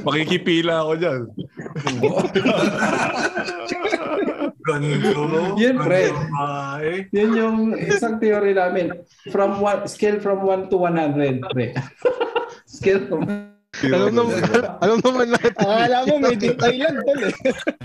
[0.07, 1.21] Makikipila ako dyan.
[4.79, 5.59] Gando.
[5.59, 6.03] Yun, pre.
[7.11, 8.95] Yun yung isang theory namin.
[9.35, 11.75] From one, scale from 1 to 100, pre.
[12.67, 13.23] scale from
[13.79, 14.43] Alam naman,
[14.83, 15.55] alam naman natin.
[15.55, 17.35] Akala mo made in Thailand tol eh.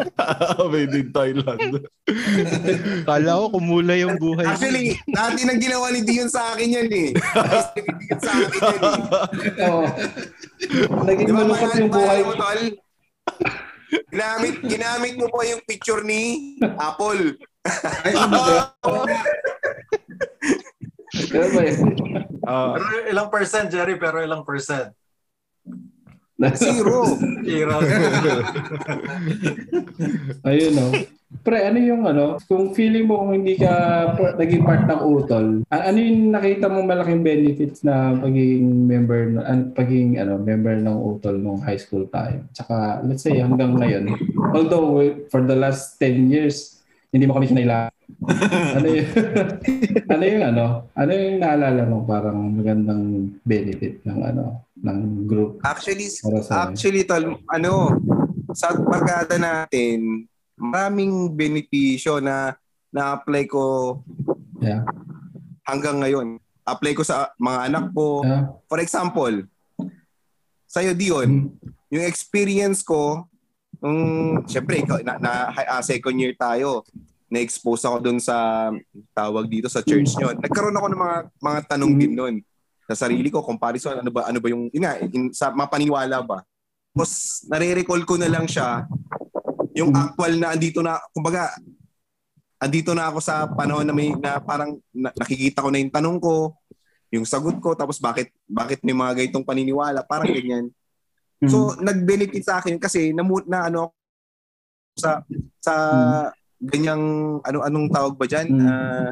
[0.74, 1.70] Made in Thailand.
[3.06, 4.48] Kala ko kumulay yung buhay.
[4.48, 7.10] Actually, dati nang ginawa ni Dion sa akin yan eh.
[7.14, 9.70] Dion sa akin yan eh.
[9.70, 9.86] Oo.
[11.04, 12.20] Naging malungkot yung buhay.
[12.26, 12.62] mo, tol?
[14.10, 17.38] Ginamit, ginamit mo po yung picture ni Apple.
[18.04, 18.58] Ay, ano ba?
[22.44, 23.96] Ah, Pero ilang percent, Jerry?
[23.96, 24.92] Pero ilang percent?
[26.60, 27.08] Zero.
[27.46, 27.80] Zero.
[30.44, 30.88] Ayun no.
[31.42, 33.72] Pre, ano yung ano, kung feeling mo kung hindi ka
[34.38, 40.22] naging part ng utol, ano yung nakita mo malaking benefits na pagiging member, an, pagiging
[40.22, 42.46] ano, member ng utol nung high school time?
[42.54, 44.14] Tsaka, let's say hanggang ngayon,
[44.54, 45.02] although
[45.34, 47.94] for the last 10 years, hindi mo kami sinailangan.
[48.78, 49.10] ano yung,
[50.14, 55.62] ano yung ano, ano yung naalala mo parang magandang benefit ng ano, ng group?
[55.66, 56.10] Actually,
[56.52, 57.74] actually, tol, ano,
[58.54, 62.58] sa barkada natin, maraming benepisyo na
[62.94, 63.64] na-apply ko
[64.64, 64.88] Yeah.
[65.68, 66.40] hanggang ngayon.
[66.64, 68.24] Apply ko sa mga anak ko.
[68.24, 68.48] Yeah.
[68.72, 69.44] For example,
[70.72, 71.52] sa'yo Dion,
[71.92, 73.28] yung experience ko,
[73.84, 74.00] nung,
[74.48, 76.88] syempre, ikaw, na, na ah, second year tayo,
[77.28, 78.70] na-expose ako doon sa
[79.12, 80.32] tawag dito sa church nyo.
[80.32, 82.36] Nagkaroon ako ng mga mga tanong din noon
[82.88, 86.44] sa sarili ko, comparison, ano ba ano ba yung, yun nga, in, sa mapaniwala ba?
[86.94, 88.86] Tapos, nare-recall ko na lang siya,
[89.74, 91.50] yung actual na andito na, kumbaga,
[92.62, 96.18] andito na ako sa panahon na may, na parang na, nakikita ko na yung tanong
[96.22, 96.56] ko,
[97.14, 100.72] yung sagot ko, tapos bakit bakit may mga ganitong paniniwala, parang ganyan.
[101.44, 103.92] So, nag-benefit sa akin kasi namu na ano
[104.96, 105.20] sa
[105.60, 105.74] sa
[106.64, 107.04] ganyang
[107.44, 108.48] ano anong tawag ba diyan?
[108.48, 108.64] Hmm.
[108.64, 109.10] Ah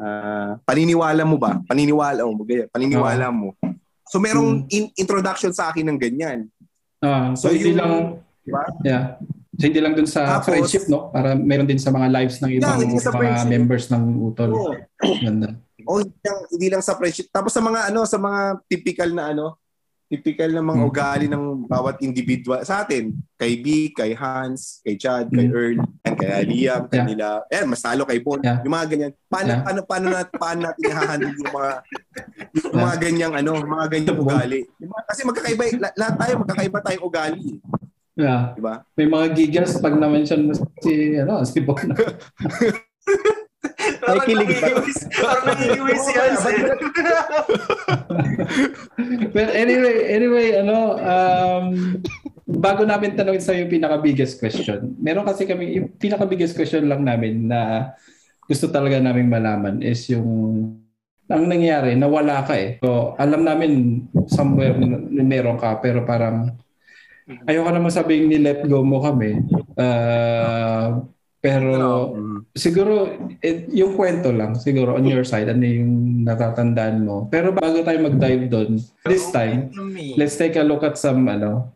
[0.00, 1.60] ah, paniniwala mo ba?
[1.68, 3.54] Paniniwala mo, ganyan, paniniwala mo.
[4.10, 6.48] So merong in- introduction sa akin ng ganyan.
[6.98, 7.92] Ah, so, So, hindi yung- lang,
[8.40, 8.62] Diba?
[8.82, 9.16] yeah.
[9.54, 11.12] So, hindi lang dun sa Tapos- friendship, no?
[11.12, 13.50] Para meron din sa mga lives ng ibang sa mga friendship.
[13.50, 14.50] members ng utol.
[14.50, 14.72] Oo.
[15.20, 15.52] Ganda.
[15.82, 17.28] O hindi lang, hindi lang sa friendship.
[17.28, 19.60] Tapos sa mga ano, sa mga typical na ano,
[20.06, 20.88] typical na mga Hmm.
[20.88, 23.12] ugali ng bawat individual sa atin.
[23.36, 25.54] Kay B, kay Hans, kay Chad, kay Hmm.
[25.54, 27.06] Earl, and kay Liam, kay Yeah.
[27.06, 27.26] nila.
[27.46, 28.40] Eh, mas talo kay Bon.
[28.40, 28.58] Yeah.
[28.60, 29.12] Yung mga ganyan.
[29.24, 29.62] Paano, Yeah.
[29.62, 31.72] paano, paano, natin, paano natin i-handle yung mga
[32.50, 34.60] yung mga ganyang ano, mga ganyang ugali.
[34.74, 34.98] Diba?
[35.04, 37.48] Kasi magkakaiba, la- lahat tayo magkakaiba tayong ugali.
[38.20, 38.52] Yeah.
[38.52, 38.84] Di ba?
[39.00, 40.52] May mga gigas pag na-mention mo
[40.84, 41.80] si, ano, si Bon.
[44.00, 44.80] Parang kilig ba?
[45.20, 46.60] Parang nangigiwis si Hans eh.
[49.32, 51.64] But anyway, anyway, ano, um,
[52.44, 57.48] bago namin tanongin sa yung pinaka-biggest question, meron kasi kami, yung pinaka-biggest question lang namin
[57.48, 57.92] na
[58.48, 60.28] gusto talaga namin malaman is yung
[61.30, 62.82] ang nangyari, nawala ka eh.
[62.82, 64.74] So, alam namin somewhere
[65.14, 66.58] meron ka, pero parang
[67.46, 69.40] ayoko naman sabihin ni let go mo kami.
[69.78, 71.00] Ah,
[71.40, 72.12] pero
[72.52, 73.08] siguro
[73.40, 77.32] eh, yung kwento lang siguro on your side ano yung natatandaan mo.
[77.32, 78.76] Pero bago tayo mag-dive doon
[79.08, 79.72] this time
[80.20, 81.72] let's take a look at some ano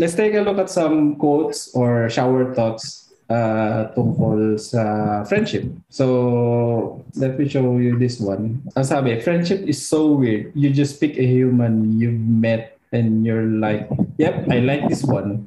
[0.00, 4.82] let's take a look at some quotes or shower thoughts uh, tungkol sa
[5.28, 5.68] friendship.
[5.92, 8.64] So let me show you this one.
[8.80, 10.56] Ang sabi friendship is so weird.
[10.56, 13.86] You just pick a human you've met and you're like
[14.18, 15.46] yep I like this one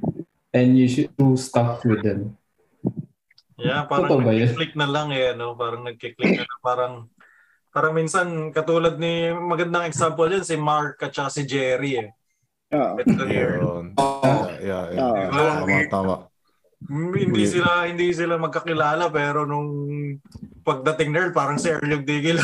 [0.56, 2.38] and you should do stuff with them
[3.64, 4.50] Yeah, Totoo parang yun?
[4.50, 5.56] nagkiklik na lang eh, no?
[5.56, 6.60] Parang nagkiklik na lang.
[6.60, 6.94] Parang,
[7.72, 12.10] parang minsan, katulad ni, magandang example yan, si Mark at si Jerry eh.
[12.74, 13.94] Yun.
[13.96, 14.32] Oo.
[14.58, 15.16] Yeah, yeah, Oo.
[15.16, 15.30] yeah.
[15.32, 16.16] Tama, tama.
[16.84, 19.72] Hindi sila hindi sila magkakilala pero nung
[20.68, 22.44] pagdating nerd parang si Earl yung digil.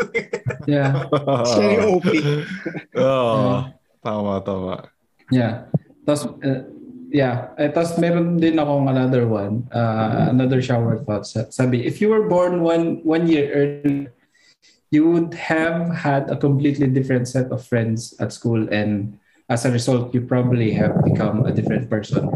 [0.64, 1.04] yeah
[1.44, 2.08] Siya yung OP.
[2.96, 3.68] Oo.
[4.02, 4.74] Tama, tama.
[5.30, 5.68] Yeah.
[6.06, 6.62] Tapos, uh,
[7.10, 7.52] yeah.
[7.58, 9.66] Eh, tapos meron din akong another one.
[9.74, 11.26] Uh, another shower thought.
[11.26, 14.12] Sa- Sabi, if you were born one, one year earlier,
[14.90, 19.70] you would have had a completely different set of friends at school and as a
[19.72, 22.28] result, you probably have become a different person.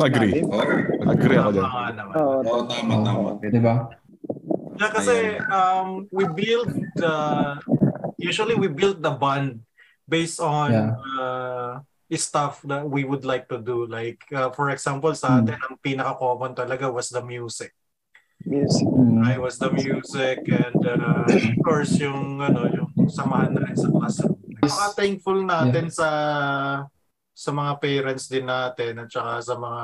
[0.00, 0.42] Agree.
[0.42, 0.60] Oo,
[1.06, 1.64] Agree ako dyan.
[1.64, 2.14] Tama nga naman.
[2.18, 2.38] Oo.
[2.42, 3.28] Oo, tama, tama.
[3.40, 3.74] Di ba?
[4.74, 5.14] Yeah, kasi
[5.54, 7.62] um, we build uh,
[8.18, 9.62] usually we build the bond
[10.06, 10.92] based on Yeah.
[11.18, 11.72] uh,
[12.14, 13.90] stuff that we would like to do.
[13.90, 15.50] Like uh, for example, sa Hmm.
[15.50, 17.74] atin ang pinaka-common talaga was the music.
[18.46, 18.86] Music.
[18.86, 19.18] Mm.
[19.24, 23.90] Right, was the music and uh, of course yung ano yung samahan na rin sa
[23.90, 24.36] classroom.
[24.62, 26.08] Saka thankful natin sa
[27.34, 29.82] sa mga parents din natin at saka sa mga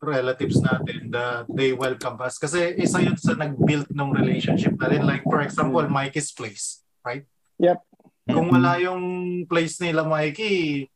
[0.00, 5.20] relatives natin that they welcome us kasi isa yun sa nag-build ng relationship natin like
[5.26, 7.26] for example Mikey's place right
[7.58, 7.82] Yep.
[8.24, 9.02] Kung wala yung
[9.44, 10.86] place nila Mikey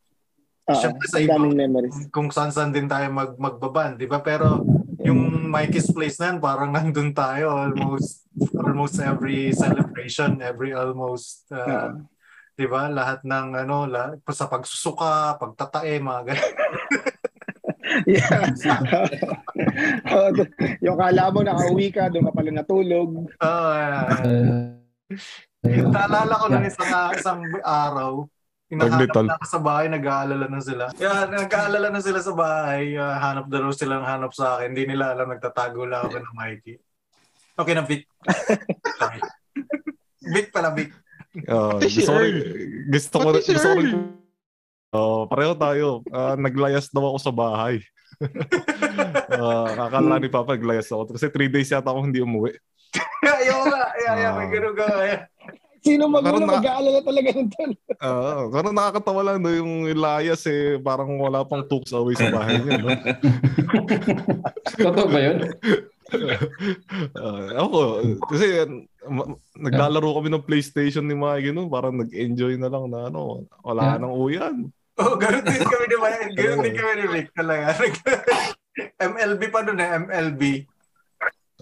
[0.65, 0.73] Oo.
[0.75, 1.97] Siyempre sa Ang ibang- daming memories.
[2.09, 4.65] kung saan saan din tayo mag magbaban di ba pero
[4.99, 8.25] yung Mikey's place na yan, parang nandun tayo almost
[8.57, 12.09] almost every celebration every almost uh, Oo.
[12.55, 16.53] di ba lahat ng ano la, sa pagsusuka pagtatae mga ganun
[18.05, 18.51] Yeah.
[20.35, 20.51] D-
[20.85, 23.31] yung kala mo nakauwi ka, doon ka pala natulog.
[23.39, 24.75] Ah, Uh,
[25.65, 28.29] Naalala ko nun isang, isang araw,
[28.69, 30.85] hinahanap na ako sa bahay, nag-aalala na sila.
[30.97, 34.73] Yeah, nag-aalala na sila sa bahay, ah, hanap daw sila ng hanap sa akin.
[34.73, 36.77] Hindi nila alam, nagtatago lang ako ng Mikey.
[37.55, 38.03] Okay na, Vic.
[40.35, 40.91] Vic pala, Vic.
[41.85, 42.37] Si gusto ko rin,
[42.91, 43.95] gusto ko gusto ko rin.
[44.95, 45.89] Oo, pareho tayo.
[46.15, 47.83] Ah, naglayas daw ako sa bahay.
[49.35, 51.19] Ah, akala ni Papa naglayas ako.
[51.19, 52.55] Kasi three days yata ako hindi umuwi.
[53.41, 53.83] Ayaw nga.
[53.93, 54.33] Ayaw, ayaw.
[54.37, 54.85] May ganun ka.
[54.87, 55.21] ayaw.
[55.85, 57.73] Sino magulang na- mag-aalala talaga ng tol?
[58.01, 62.57] Oo, pero nakakatawa lang no, yung layas eh, parang wala pang tools away sa bahay
[62.57, 62.81] niya.
[62.81, 62.89] No?
[64.81, 65.39] totoo ba yun?
[67.13, 68.65] Ah, ako, kasi
[69.05, 73.81] ma- naglalaro kami ng PlayStation ni Mikey no, parang nag-enjoy na lang na ano, wala
[73.85, 74.01] Yeah.
[74.01, 74.57] nang uyan.
[74.95, 76.33] Oh, ganun din kami ni Mike.
[76.33, 77.77] Ganun din kami ni Vic talaga.
[79.03, 80.43] MLB pa nun eh, MLB.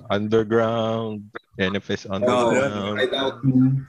[0.09, 1.28] Underground,
[1.61, 3.40] NFS Oo, Underground, right out.
[3.44, 3.85] Mm.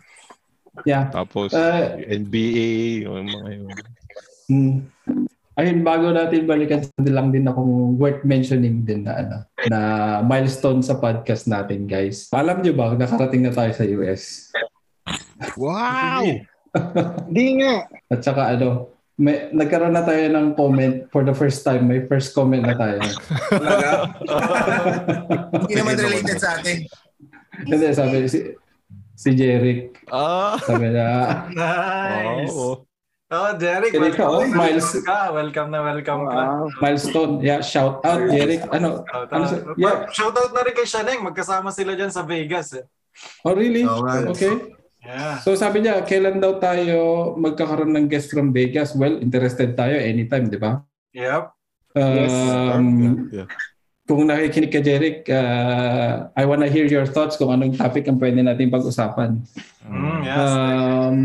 [0.90, 1.14] Yeah.
[1.14, 3.70] tapos Uh, NBA, yung mga yun.
[4.50, 4.78] Mm.
[5.54, 9.38] Ayun, bago natin balikan, lang din akong worth mentioning din na ano,
[9.70, 9.80] na
[10.26, 12.26] milestone sa podcast natin, guys.
[12.34, 14.50] Alam nyo ba, nakarating na tayo sa US.
[15.54, 16.26] Wow!
[17.38, 17.86] Di nga.
[18.10, 21.86] At saka ano, may, nagkaroon na tayo ng comment for the first time.
[21.86, 22.98] May first comment na tayo.
[23.54, 23.90] Talaga?
[25.70, 26.78] Hindi naman related sa atin.
[27.62, 28.40] Hindi, sabi si,
[29.14, 30.02] si Jeric.
[30.10, 30.58] Ah!
[30.58, 32.50] Sabi na, Nice.
[32.54, 32.90] Oo.
[33.34, 34.86] Oh, Derek, Kaya ikaw, welcome, Miles.
[34.94, 35.20] welcome ka.
[35.34, 36.38] Welcome na welcome ka.
[36.38, 36.66] Wow.
[36.78, 37.34] milestone.
[37.42, 38.62] Yeah, shout out, Jeric.
[38.70, 39.02] Ano?
[39.10, 39.50] Shout ano out.
[39.50, 39.98] sa- yeah.
[40.14, 41.26] Shout out na rin kay Shaneng.
[41.26, 42.78] Magkasama sila dyan sa Vegas.
[42.78, 42.86] Eh.
[43.42, 43.90] Oh, really?
[43.90, 44.30] Oo nga.
[44.30, 44.78] Okay.
[45.04, 45.44] Yeah.
[45.44, 48.96] So sabi niya, kailan daw tayo magkakaroon ng guest from Vegas?
[48.96, 50.80] Well, interested tayo anytime, di ba?
[51.12, 51.44] Yep.
[51.94, 53.48] Um, Yeah.
[54.04, 58.44] Kung nakikinig ka, Jeric, uh, I wanna hear your thoughts kung anong topic ang pwede
[58.44, 59.40] natin pag-usapan.
[59.88, 60.50] Mm, yes.
[60.52, 61.20] Um,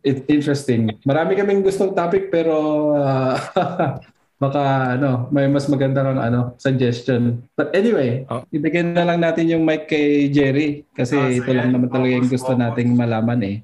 [0.00, 0.96] it's interesting.
[1.04, 2.56] Marami kaming gustong topic pero
[2.96, 3.36] uh,
[4.42, 7.46] baka ano, may mas maganda kang ano, suggestion.
[7.54, 8.42] But anyway, Oh.
[8.50, 12.26] ibigyan na lang natin yung mic kay Jerry kasi Ah, ito lang naman talaga yung
[12.26, 13.56] gusto nating malaman eh.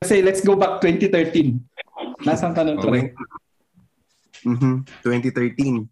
[0.00, 1.60] Kasi let's go back 2013.
[2.24, 3.12] Nasaan ka nun, Okay.
[4.48, 4.88] Mhm.
[5.04, 5.84] 2013.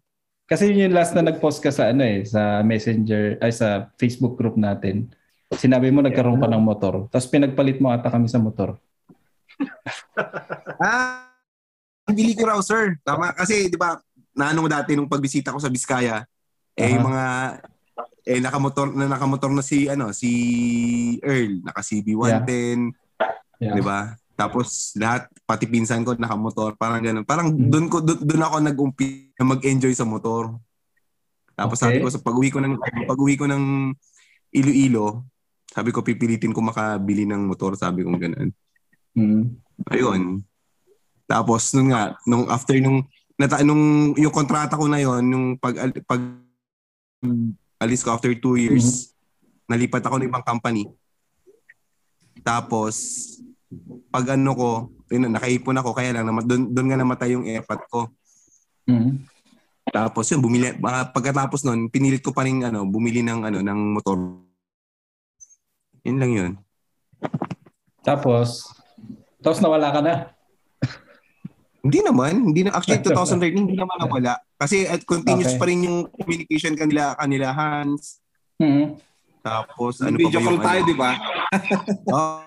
[0.47, 4.39] Kasi yun yung last na nag-post ka sa ano eh, sa Messenger, ay sa Facebook
[4.39, 5.11] group natin.
[5.51, 7.05] Sinabi mo nagkaroon ka ng motor.
[7.11, 8.79] Tapos pinagpalit mo ata kami sa motor.
[10.77, 11.27] Ah,
[12.07, 12.95] bili ko raw, sir.
[13.01, 13.33] Tama.
[13.33, 13.97] Kasi, di ba,
[14.37, 16.21] naano mo dati nung pagbisita ko sa Biskaya,
[16.77, 17.25] eh, yung mga,
[18.23, 20.29] eh, nakamotor na nakamotor na si, ano, si
[21.25, 22.93] Earl, naka CB110,
[23.57, 23.73] Yeah.
[23.73, 24.13] di ba?
[24.37, 27.25] Tapos lahat pati pinsan ko nakamotor, parang ganun.
[27.25, 27.73] Parang Mm.
[27.73, 30.53] doon ko doon ako nag-umpi na mag-enjoy sa motor.
[31.57, 31.97] Tapos Okay.
[31.97, 32.77] sabi ko sa pag-uwi ko ng
[33.09, 33.89] pag-uwi ko ng
[34.53, 35.25] Iloilo,
[35.73, 38.53] sabi ko pipilitin ko makabili ng motor, sabi ko ganun.
[39.17, 39.57] Mm.
[39.89, 40.45] Ayun.
[41.25, 45.77] Tapos nung nga, nung after nung nata, nung yung kontrata ko na yon, yung pag
[46.03, 46.21] pag
[47.77, 49.13] alis ko after two years,
[49.69, 50.89] nalipat ako ng ibang company.
[52.41, 52.97] Tapos
[54.09, 54.69] pag ano ko,
[55.13, 58.01] yun, nakaipon ako kaya lang doon doon nga namatay yung airpot ko.
[58.89, 59.23] Mm.
[59.87, 63.79] Tapos yun bumili ah, pagkatapos noon, pinilit ko pa rin ano, bumili ng ano ng
[63.95, 64.17] motor.
[66.03, 66.51] Yun lang yun.
[68.03, 68.71] Tapos,
[69.43, 70.36] tapos nawala ka na.
[71.87, 74.35] Hindi naman, hindi na actually 2013 hindi naman nawala.
[74.59, 75.59] Kasi at continuous Okay.
[75.59, 78.19] pa rin yung communication kanila kanila Hans.
[78.59, 78.99] Mm.
[79.39, 80.89] Tapos ano pa Video ba call tayo, ano?
[80.91, 81.11] di ba?
[82.17, 82.43] Oo.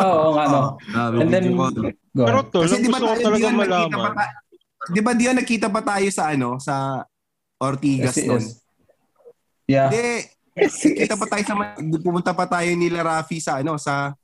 [0.00, 0.60] Oo nga, no.
[0.96, 1.52] Ah, And then,
[2.10, 4.12] Pero tol, Kasi di ba tayo, talaga pa malaman.
[4.16, 4.32] tayo?
[4.88, 7.04] Di ba di ba nagkita pa tayo sa ano, sa
[7.60, 8.40] Ortigas Yes, noon?
[8.40, 8.56] yes.
[9.68, 9.90] Yeah.
[9.92, 11.54] Hindi, kita pa tayo sa
[12.00, 14.16] pumunta pa tayo nila Rafi sa ano, sa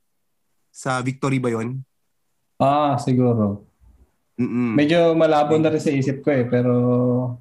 [0.67, 1.77] sa Victory ba 'yon?
[2.57, 3.66] Ah, siguro.
[4.37, 4.77] Mm.
[4.77, 6.73] Medyo malabo na rin sa isip ko eh, pero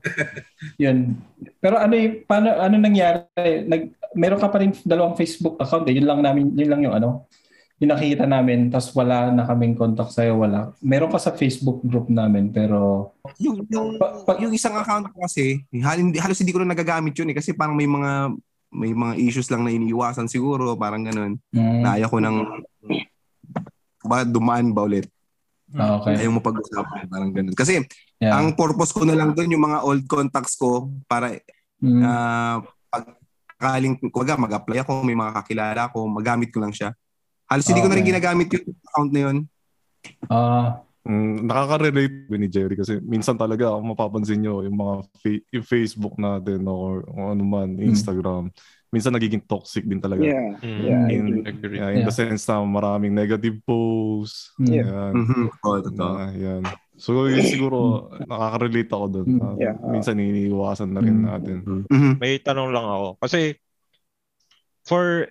[0.83, 1.13] yun.
[1.61, 3.29] Pero ano yung, paano, ano nangyari?
[3.69, 5.95] Nag, meron ka pa rin dalawang Facebook account eh.
[5.95, 7.29] Yun lang namin, yun lang yung ano,
[7.77, 10.73] yung nakikita namin, tapos wala na kaming contact sa'yo, wala.
[10.81, 15.21] Meron ka sa Facebook group namin, pero Yung yung, Pa- pa- yung isang account ko
[15.21, 18.33] kasi, hal- hindi, halos hindi ko na nagagamit yun eh kasi parang may mga
[18.73, 21.37] may mga issues lang na iniiwasan siguro, parang ganun.
[21.53, 22.37] mm, Na ayaw ko ng
[24.01, 25.13] ba dumaan ba ulit?
[25.77, 26.25] Ah, okay.
[26.25, 27.55] Ayaw mo pag-usapan, parang ganun.
[27.55, 27.85] Kasi
[28.17, 28.33] Yeah.
[28.33, 31.37] ang purpose ko na lang doon yung mga old contacts ko para
[31.77, 33.05] Mm, uh, pag
[33.61, 36.97] kaling kuwaga mag-apply ako, may mga kakilala ko, magamit ko lang siya.
[37.45, 38.13] Halos hindi ko na rin Okay.
[38.17, 39.37] ginagamit yung account na yun.
[40.33, 45.63] ah, Mm, nakaka-relate ni Jerry kasi minsan talaga kung mapapansin nyo yung mga fa- yung
[45.63, 48.51] Facebook natin or, o ano man, Instagram,
[48.89, 50.23] minsan nagiging toxic din talaga.
[50.23, 50.47] Yeah.
[50.63, 51.79] Mm, Yeah, in, agree.
[51.79, 52.21] yeah, in the Yeah.
[52.31, 54.55] sense na maraming negative posts.
[54.57, 55.13] mm, Yan.
[55.13, 55.43] Mhm.
[55.61, 56.13] Oo, totoo.
[56.17, 56.63] Ah, yan.
[56.97, 59.27] So yun siguro nakaka-relate ako doon.
[59.29, 59.43] Mm.
[59.43, 59.75] Ah, Yeah.
[59.85, 61.27] Minsan iniiwasan na rin Mm.
[61.27, 61.57] natin.
[61.91, 62.13] Mhm.
[62.17, 63.09] May tanong lang ako.
[63.21, 63.59] Kasi
[64.87, 65.29] for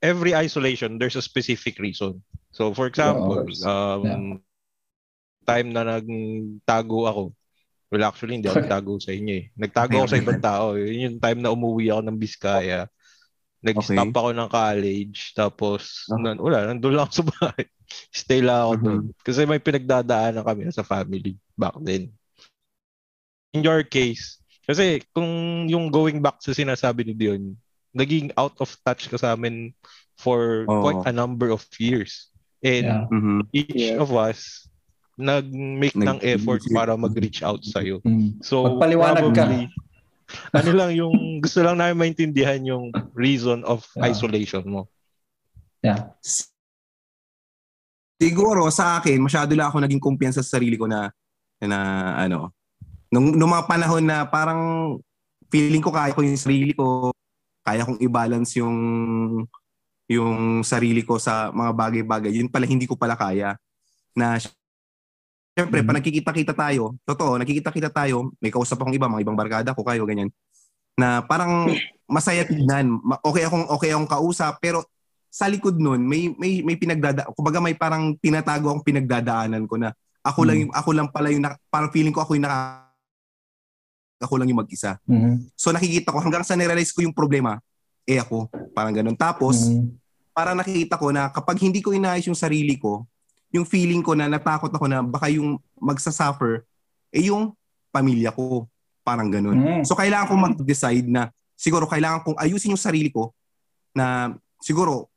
[0.00, 2.20] every isolation, there's a specific reason.
[2.52, 3.64] So for example, course.
[3.64, 4.38] um,
[5.44, 7.22] time na nagtago ako,
[7.90, 9.44] well actually hindi ako nagtago sa inyo eh.
[9.58, 10.78] Nagtago ako sa ibang tao.
[10.78, 12.86] Yun yung time na umuwi ako ng Biskaya.
[13.60, 14.16] Nag-stop Okay.
[14.16, 15.18] ako ng college.
[15.36, 17.64] Tapos, nan, wala, nandun lang ako sa bahay.
[18.22, 19.02] Stay lang ako doon.
[19.20, 22.08] Kasi may pinagdadaanan kami sa family back then.
[23.52, 25.26] In your case, kasi kung
[25.66, 27.58] yung going back sa sinasabi ni Dion,
[27.90, 29.74] naging out of touch ka sa amin
[30.14, 30.80] for Oo.
[30.86, 32.30] quite a number of years.
[32.62, 33.04] And yeah.
[33.10, 33.40] Mhm.
[33.50, 33.98] each Yes.
[33.98, 34.69] of us
[35.20, 38.00] nag-make Nag- ng effort para mag-reach out sa'yo.
[38.02, 38.40] Mm.
[38.40, 39.44] So, Magpaliwanag ka.
[39.44, 39.68] probably,
[40.50, 44.08] ano lang yung, gusto lang namin maintindihan yung reason of Yeah.
[44.08, 44.88] isolation mo.
[45.84, 46.12] Yeah.
[48.20, 51.08] Siguro sa akin, masyado lang ako naging kumpiyansa sa sarili ko na
[51.60, 51.78] na
[52.20, 52.52] ano,
[53.08, 54.96] nung, nung mga panahon na parang
[55.48, 57.12] feeling ko kaya ko yung sarili ko,
[57.64, 58.76] kaya kong i-balance yung
[60.10, 62.34] yung sarili ko sa mga bagay-bagay.
[62.34, 63.54] Yun pala hindi ko pala kaya
[64.12, 64.36] na
[65.60, 65.86] Siyempre, Mhm.
[65.92, 70.08] pag nakikita-kita tayo, totoo, nakikita-kita tayo, may kausap akong iba, mga ibang barkada ko kayo,
[70.08, 70.32] ganyan,
[70.96, 71.68] na parang
[72.08, 72.96] masaya tignan.
[73.20, 74.80] Okay akong, okay akong kausap, pero
[75.28, 79.92] sa likod nun, may, may, may pinagdada, kumbaga may parang tinatago akong pinagdadaanan ko na
[80.24, 82.88] ako lang, yung, ako lang pala yung, parang feeling ko ako yung naka,
[84.20, 84.96] ako lang yung mag-isa.
[85.04, 85.52] Mhm.
[85.56, 87.60] So nakikita ko, hanggang sa nirealize ko yung problema,
[88.08, 89.16] eh ako, parang ganun.
[89.16, 89.92] Tapos, Mhm.
[90.32, 93.04] para nakikita ko na kapag hindi ko inayos yung sarili ko,
[93.50, 96.62] yung feeling ko na natakot ako na baka yung magsasuffer,
[97.10, 97.50] eh yung
[97.90, 98.70] pamilya ko.
[99.02, 99.58] Parang ganun.
[99.58, 99.82] Mhm.
[99.82, 103.34] So kailangan kong mag-decide na siguro kailangan kong ayusin yung sarili ko
[103.90, 104.30] na
[104.62, 105.10] siguro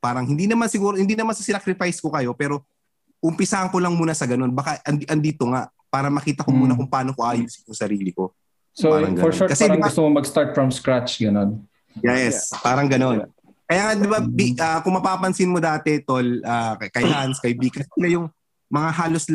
[0.00, 2.64] parang hindi naman siguro hindi naman sa sacrifice ko kayo pero
[3.18, 4.54] umpisahan ko lang muna sa ganun.
[4.54, 6.78] Baka andi, andito nga para makita ko muna Mm.
[6.78, 8.32] kung paano ko ayusin yung sarili ko.
[8.72, 9.34] So, Parang for ganun.
[9.34, 11.50] short, Kasi parang di ba- gusto mo mag-start from scratch, gano'n.
[11.98, 13.26] Yes, parang ganun.
[13.68, 17.52] Kaya nga, di ba, bi- ah, kung mapapansin mo dati, Tol, ah, kay, Hans, kay
[17.52, 18.26] Vic, sila yung
[18.72, 19.28] mga halos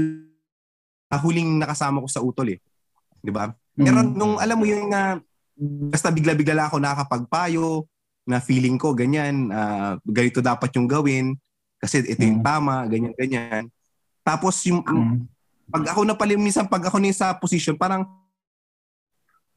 [1.13, 2.59] ah, huling nakasama ko sa utol eh.
[3.21, 3.53] Di ba?
[3.77, 4.17] Pero Mhm.
[4.17, 5.21] nung alam mo yun na
[5.93, 7.85] basta bigla-bigla lang ako nakakapagpayo,
[8.25, 11.37] na feeling ko ganyan, ah, ganito dapat yung gawin,
[11.77, 12.47] kasi ito yung Mm.
[12.47, 13.67] tama, ganyan-ganyan.
[14.23, 15.27] Tapos yung, Mhm.
[15.69, 18.07] pag ako na pala, minsan pag ako na sa position, parang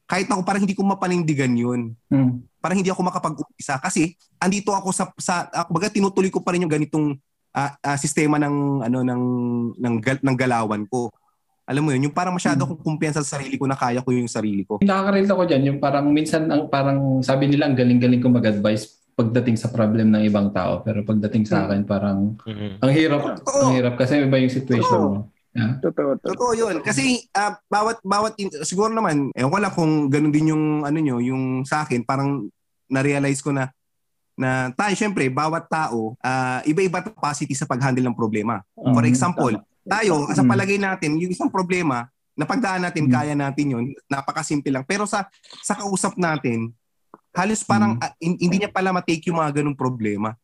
[0.06, 2.46] kahit ako parang hindi ko mapanindigan yun Mhm.
[2.56, 6.62] parang hindi ako makapag-umpisa kasi andito ako sa sa ako baga tinutuloy ko pa rin
[6.62, 7.18] yung ganitong
[7.52, 9.22] ah, ah, sistema ng ano ng
[9.76, 11.08] ng, gal- ng galawan ko.
[11.64, 12.68] Alam mo yun, yung parang masyado Hmm.
[12.68, 14.76] akong kumpiyansa sa sarili ko na kaya ko yung sarili ko.
[14.78, 19.56] Nakaka-relate ako dyan, yung parang minsan ang parang sabi nila ang galing-galing ko mag-advise pagdating
[19.56, 22.76] sa problem ng ibang tao pero pagdating sa akin parang Mhm.
[22.78, 23.60] ang hirap Totoo.
[23.62, 25.32] ang hirap kasi iba yung situation mo.
[25.56, 25.80] Yeah.
[25.80, 26.20] Totoo.
[26.20, 26.32] totoo.
[26.36, 26.76] Totoo yun.
[26.84, 31.16] Kasi ah, bawat bawat in- siguro naman ko lang kung ganun din yung ano nyo,
[31.18, 32.44] yung sa akin parang
[32.86, 33.72] na-realize ko na
[34.36, 38.60] na tayo syempre bawat tao ah, iba-iba capacity sa pag-handle ng problema.
[38.76, 39.08] For Mhm.
[39.08, 40.50] example, tayo sa Mm.
[40.50, 42.04] palagay natin yung isang problema
[42.36, 43.12] napagdaan natin, Mm.
[43.16, 44.84] kaya natin yun, napakasimple lang.
[44.84, 45.24] Pero sa
[45.64, 46.68] sa kausap natin,
[47.32, 48.12] halos parang Mm.
[48.20, 50.36] hin- hindi niya pala matake yung mga ganung problema.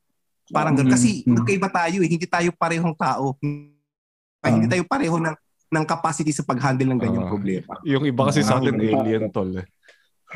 [0.49, 0.89] Parang ganun.
[0.89, 0.97] Mm.
[0.97, 1.37] Kasi Mm.
[1.37, 2.09] magkaiba tayo eh.
[2.09, 3.37] Hindi tayo parehong tao.
[4.43, 4.51] Ah.
[4.51, 5.37] Hindi tayo pareho ng
[5.73, 7.33] ng capacity sa pag-handle ng ganyang Ah.
[7.33, 7.73] problema.
[7.83, 9.65] Yung iba kasi sa atin, Ah, alien tol eh.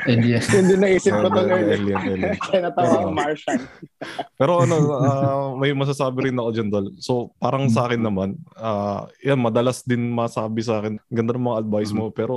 [0.08, 0.20] Yun
[0.70, 1.76] din naisip ko to earlier.
[1.76, 2.36] alien, alien.
[2.46, 3.60] Kaya natawa ang Martian.
[4.40, 6.86] Pero ano, ah, may masasabi rin ako dyan, Dol.
[6.98, 11.60] So, parang sa akin naman, ah, yan, madalas din masabi sa akin, ganda ng mga
[11.62, 12.36] advice mo, pero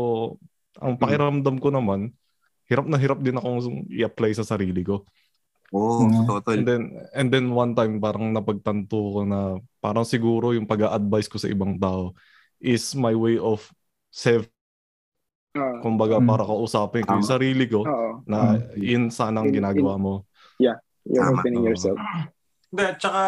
[0.76, 2.12] ang pakiramdam ko naman,
[2.66, 5.04] hirap na hirap din akong i-apply sa sarili ko.
[5.72, 6.26] Oo, Mm.
[6.26, 6.52] totoo.
[6.52, 6.82] And then,
[7.14, 11.80] and then one time, parang napagtanto ko na parang siguro yung pag-advise ko sa ibang
[11.80, 12.12] tao
[12.60, 13.64] is my way of
[14.12, 14.46] self,
[15.56, 15.80] Oo.
[15.82, 16.28] kumbaga Mm.
[16.28, 18.22] para kausapin ko yung sarili ko Oo.
[18.28, 18.76] na Mm.
[18.76, 20.14] yun sana ang In- ginagawa mo.
[21.10, 21.42] You're Tama.
[21.42, 21.98] opening yourself.
[22.70, 23.22] Hindi, tsaka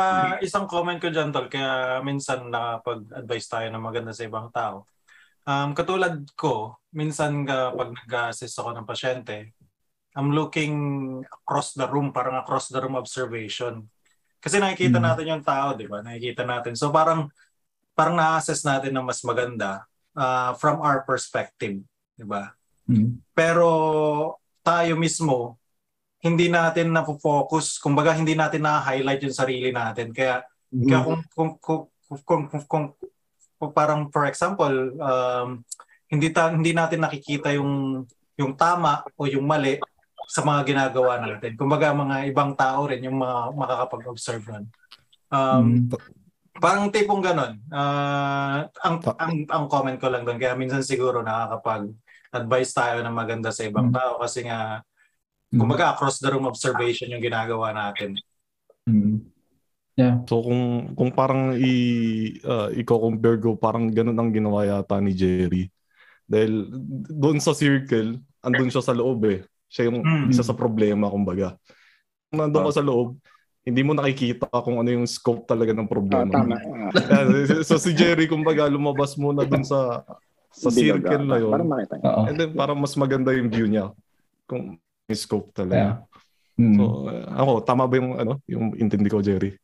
[0.46, 4.86] isang comment ko dyan, Tol, kaya minsan nakapag-advise tayo ng maganda sa ibang tao.
[5.50, 9.58] Um, katulad ko, minsan ka, pag nag-assist ako ng pasyente,
[10.14, 10.76] I'm looking
[11.26, 13.90] across the room, parang across the room observation.
[14.42, 15.06] Kasi nakikita Mm.
[15.06, 16.02] natin yung tao, di ba?
[16.02, 16.74] Nakikita natin.
[16.74, 17.30] So parang
[17.94, 19.86] parang na-assess natin na mas maganda
[20.18, 21.80] uh, from our perspective,
[22.18, 22.52] di ba?
[22.90, 23.22] Mm.
[23.38, 23.70] Pero
[24.66, 25.62] tayo mismo,
[26.26, 30.10] hindi natin na-focus, kumbaga hindi natin na-highlight yung sarili natin.
[30.14, 31.82] Kaya, kaya kung, kung, kung,
[32.26, 32.86] kung, kung, kung,
[33.62, 35.62] kung parang for example, um,
[36.10, 38.04] hindi ta, hindi natin nakikita yung
[38.40, 39.78] yung tama o yung mali
[40.32, 41.60] sa mga ginagawa natin.
[41.60, 44.66] Kumbaga mga ibang tao rin yung mga makakapag-observe nun.
[45.28, 45.92] Um, Mm.
[46.62, 47.64] Parang tipong ganun.
[47.72, 53.56] Ah, ang, ang, ang comment ko lang doon, kaya minsan siguro nakakapag-advise tayo ng maganda
[53.56, 53.96] sa ibang Mm.
[53.96, 54.84] tao kasi nga,
[55.52, 55.60] Mm.
[55.64, 58.16] kumbaga across the room observation yung ginagawa natin.
[58.88, 59.28] Mm.
[60.00, 60.24] Yeah.
[60.28, 61.74] So kung kung parang i
[62.48, 65.68] uh, i-compare ko parang ganun ang ginawa yata ni Jerry.
[66.24, 66.72] Dahil
[67.12, 69.44] doon sa circle, andun siya sa loob eh.
[69.72, 70.28] Siya yung Mm.
[70.28, 71.56] isa sa problema kumbaga.
[72.28, 73.16] Kung nandun ka sa loob,
[73.64, 76.28] hindi mo nakikita kung ano yung scope talaga ng Ah, problema.
[76.28, 76.56] tama.
[77.08, 77.24] Ah,
[77.68, 80.04] so si Jerry kumbaga lumabas muna dun sa
[80.52, 81.52] sa circle ah, na yun.
[81.56, 82.06] Para makita niyo.
[82.12, 82.24] Oo.
[82.28, 83.96] And then parang mas maganda yung view niya
[84.44, 84.76] kung
[85.08, 86.04] may scope talaga.
[86.60, 86.68] Yeah.
[86.68, 86.76] Mm.
[86.76, 89.56] So uh, ako tama ba yung ano yung intindi ko Jerry?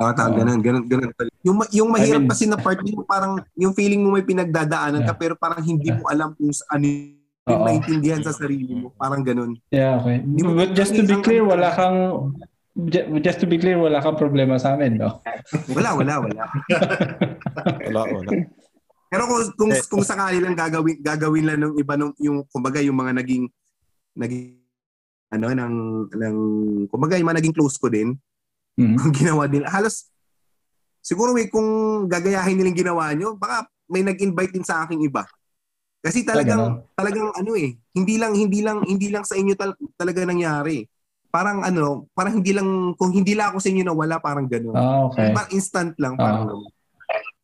[0.00, 0.38] Oo, tama, Oo.
[0.40, 1.12] ganun, ganun, ganun.
[1.44, 5.04] Yung, yung mahirap I mean- kasi na part, yung parang, yung feeling mo may pinagdadaanan
[5.04, 5.20] ka, Yeah.
[5.20, 6.88] pero parang hindi mo alam kung sa- ano
[7.50, 7.66] yung Oo.
[7.66, 8.94] naintindihan sa sarili mo.
[8.94, 9.58] Parang ganun.
[9.68, 10.22] Yeah, okay.
[10.22, 12.30] Di mo- But just to be clear, wala kang
[12.76, 15.18] ju- just to be clear, wala kang problema sa amin, no?
[15.68, 16.42] Wala, wala, wala.
[17.90, 18.30] Wala wala.
[19.10, 19.82] Pero kung, kung, Eh.
[19.84, 23.50] kung sakali lang gagawin, gagawin lang ng iba, nung, yung, kumbaga, yung mga naging,
[24.14, 24.54] naging,
[25.28, 25.74] ano, ng,
[26.14, 26.36] ng,
[26.86, 28.14] kumbaga, yung mga naging close ko din,
[28.78, 28.96] Mm.
[28.96, 30.08] kung ginawa din, halos,
[31.02, 31.66] siguro may kung
[32.06, 35.26] gagayahin nilang ginawa nyo, baka may nag-invite din sa aking iba.
[36.00, 40.24] Kasi talagang talagang ano eh, hindi lang hindi lang hindi lang sa inyo tal- talaga
[40.24, 40.88] nangyari.
[41.28, 44.74] Parang ano, parang hindi lang kung hindi lang ako sa inyo nawala, parang gano'n.
[44.74, 45.30] Ah, okay.
[45.30, 46.42] Parang instant lang parang.
[46.42, 46.48] Ah.
[46.48, 46.68] ganun.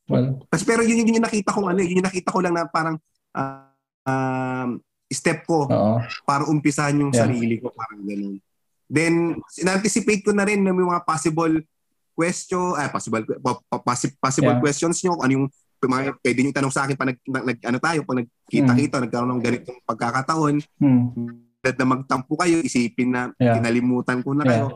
[0.06, 2.54] Well, Kasi pero yun, yun yung nakita ko ano, eh, yun yung nakita ko lang
[2.54, 2.96] na parang
[3.30, 3.70] ah,
[4.02, 5.94] um, step ko oo.
[6.24, 7.28] para umpisahan yung Yeah.
[7.28, 8.40] sarili ko parang ganun.
[8.88, 9.14] Then
[9.54, 11.60] in-anticipate ko na rin na may mga possible
[12.16, 14.62] question, ah possible po- po- possi- possible Yeah.
[14.62, 15.46] questions nyo, ano yung
[15.84, 19.44] mga pwede nyo tanong sa akin pa nag, nag, ano tayo, pag nagkita-kita, nagkaroon ng
[19.44, 21.06] ganitong pagkakataon, Hmm.
[21.66, 23.58] na magtampo kayo, isipin na Yeah.
[23.58, 24.50] kinalimutan ko na Yeah.
[24.54, 24.66] kayo.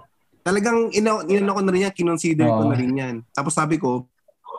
[0.42, 2.70] Talagang ina inano ko na rin yan, kinonsider ko Oo.
[2.70, 3.16] na rin yan.
[3.30, 4.10] Tapos sabi ko,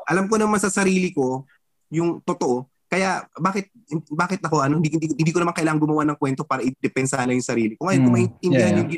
[0.07, 1.43] alam ko naman sa sarili ko
[1.91, 2.71] yung totoo.
[2.87, 3.67] Kaya bakit
[4.11, 7.35] bakit ako ano hindi, hindi, hindi ko naman kailangan gumawa ng kwento para i-depensa na
[7.35, 7.87] yung sarili ko.
[7.87, 8.05] Ngayon, Mm.
[8.07, 8.89] kung maintindihan Yeah, yung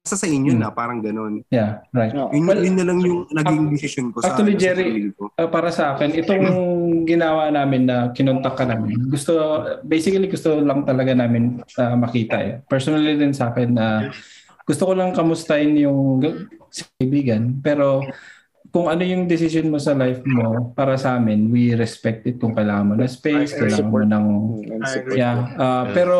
[0.00, 0.60] ginasa sa inyo Mm.
[0.64, 1.44] na parang ganun.
[1.52, 2.16] Yeah, right.
[2.16, 2.32] No.
[2.32, 5.28] Yun, Well, yun na lang yung naging decision ko sa, actually, sa Jerry, ko.
[5.36, 6.44] Uh, para sa akin, itong
[7.10, 12.52] ginawa namin na kinontak ka namin, gusto, basically gusto lang talaga namin uh, makita eh.
[12.64, 14.08] Personally din sa akin na
[14.64, 16.24] gusto ko lang kamustahin yung
[16.96, 18.00] kaibigan, pero
[18.70, 22.54] kung ano yung decision mo sa life mo, para sa amin, we respect it kung
[22.54, 24.26] kailangan mo na space, kailangan mo ng
[24.86, 25.18] agree.
[25.18, 26.16] Yeah, uh, pero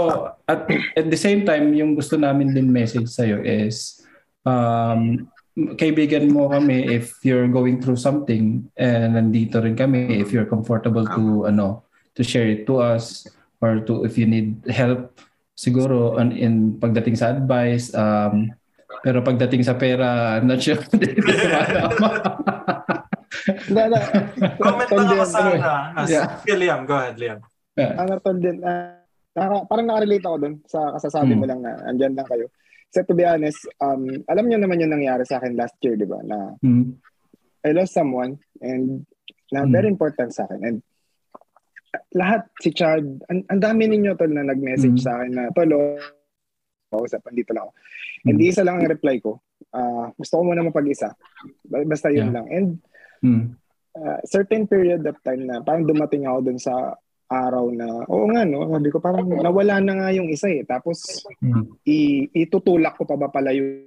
[0.51, 0.67] at
[0.99, 4.03] at the same time yung gusto namin din message sa is
[4.43, 5.31] um
[5.79, 11.05] kaibigan mo kami if you're going through something and nandito rin kami if you're comfortable
[11.05, 11.85] to ano
[12.15, 13.27] to share it to us
[13.61, 15.13] or to if you need help
[15.59, 18.49] siguro on in pagdating sa advice um
[19.01, 21.17] pero pagdating sa pera I'm not sure Hindi,
[23.81, 23.99] hindi.
[24.59, 25.69] Comment Tol lang ako din, sa ano, ano.
[25.97, 26.27] ah, Yeah.
[26.43, 27.39] sige, Liam, go ahead, Liam.
[27.79, 31.41] ano tol din, naka- parang nakarelate ako dun sa kasasabi Hmm.
[31.41, 32.51] mo lang na andyan lang kayo.
[32.91, 36.05] So to be honest, um, alam niyo naman yung nangyari sa akin last year, di
[36.05, 36.19] ba?
[36.21, 36.99] Na Hmm.
[37.63, 39.07] I lost someone and
[39.49, 39.71] na Hmm.
[39.71, 40.61] very important sa akin.
[40.61, 40.77] And
[42.13, 45.07] lahat, si Chad, ang, ang dami ninyo tol na nag-message Hmm.
[45.07, 45.97] sa akin na, tol, oh,
[46.91, 47.73] kausap, andito lang ako.
[48.27, 48.45] And Hmm.
[48.45, 49.41] isa lang ang reply ko.
[49.71, 51.15] Ah, gusto ko muna mapag-isa.
[51.65, 52.35] Ba- Basta yun Yeah.
[52.35, 52.47] lang.
[52.51, 52.67] And
[53.21, 53.43] Hmm.
[53.93, 56.97] uh, certain period of time na parang dumating ako dun sa
[57.27, 60.67] araw na, oo nga no, sabi ko parang nawala na nga yung isa eh.
[60.67, 61.79] Tapos Hmm.
[61.87, 63.87] i- itutulak ko pa ba pala yung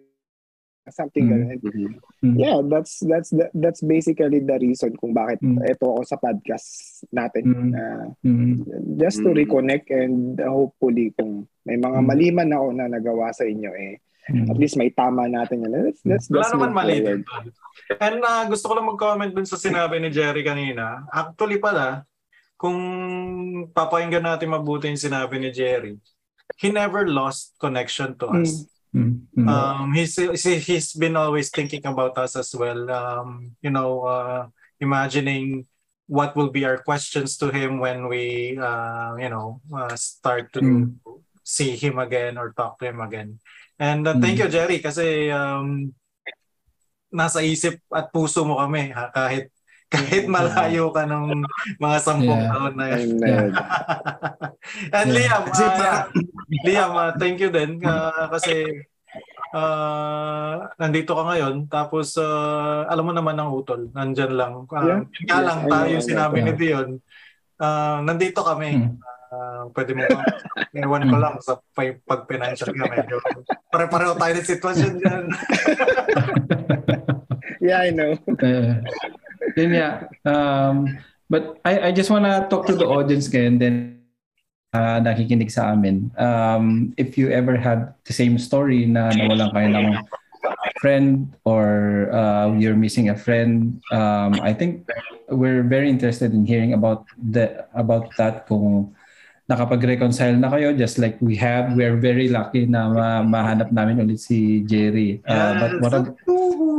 [0.84, 1.32] something Mm.
[1.32, 1.96] ganun.
[2.20, 2.36] Hmm.
[2.36, 5.64] Yeah, that's that's that's basically the reason kung bakit Mm.
[5.64, 6.68] ito ako sa podcast
[7.08, 7.44] natin.
[7.48, 7.70] Mm.
[7.72, 7.84] na
[8.20, 8.54] Hmm.
[9.00, 9.40] just to Mm.
[9.40, 12.06] reconnect and uh, hopefully kung may mga Mm.
[12.06, 14.48] mali man ako na nagawa sa inyo eh Hmm.
[14.48, 15.92] at least may tama natin yun.
[15.92, 17.20] Let's let's Wala naman mali tol.
[18.00, 21.04] And uh, gusto ko lang mag-comment dun sa sinabi ni Jerry kanina.
[21.12, 22.08] Actually pala,
[22.56, 22.80] kung
[23.76, 26.00] papakinggan natin mabuti yung sinabi ni Jerry,
[26.56, 28.64] he never lost connection to us.
[28.96, 29.28] Hmm.
[29.36, 29.48] Hmm.
[29.50, 32.88] Um, he's, he's he's been always thinking about us as well.
[32.88, 34.48] Um, you know, uh,
[34.80, 35.68] imagining
[36.08, 40.62] what will be our questions to him when we, uh, you know, uh, start to
[40.62, 40.96] Mm.
[41.44, 43.36] see him again or talk to him again.
[43.76, 44.42] And uh, thank Mm.
[44.42, 45.90] you, Jerry, kasi um,
[47.10, 49.50] nasa isip at puso mo kami ha, kahit
[49.94, 51.46] kahit malayo ka ng
[51.78, 52.50] mga sampung Yeah.
[52.50, 53.10] taon na yun.
[54.98, 55.38] And Yeah.
[55.38, 56.10] Liam, parang-
[56.66, 58.66] Liam, ah, thank you din ah, kasi
[59.54, 64.54] ah, nandito ka ngayon tapos ah, alam mo naman ang utol, nandyan lang.
[64.66, 65.00] Uh, Yeah.
[65.30, 66.06] Kaya lang tayo know.
[66.06, 66.58] sinabi ni Yeah.
[66.58, 66.90] Dion,
[67.60, 68.70] ah, nandito kami.
[68.80, 68.98] Hmm.
[69.34, 70.22] Ah, pwede mo ba?
[70.78, 73.18] Iwan ko lang sa pag- pag-financial ka medyo.
[73.74, 75.24] Pare-pareho tayo ng sitwasyon dyan.
[77.64, 78.20] Yeah, I know.
[78.44, 78.84] Uh,
[79.56, 80.12] yun nga.
[80.28, 81.00] Um,
[81.32, 84.04] but I, I just wanna talk to the audience ngayon then
[84.76, 86.12] uh, nakikinig sa amin.
[86.20, 89.88] Um, if you ever had the same story na nawalan kayo ng
[90.84, 94.84] friend or uh, you're missing a friend, um, I think
[95.32, 98.92] we're very interested in hearing about the about that kung
[99.54, 101.78] nakapag-reconcile na kayo just like we have.
[101.78, 105.22] We're very lucky na ma- mahanap namin ulit si Jerry.
[105.30, 106.18] Uh, but what ab-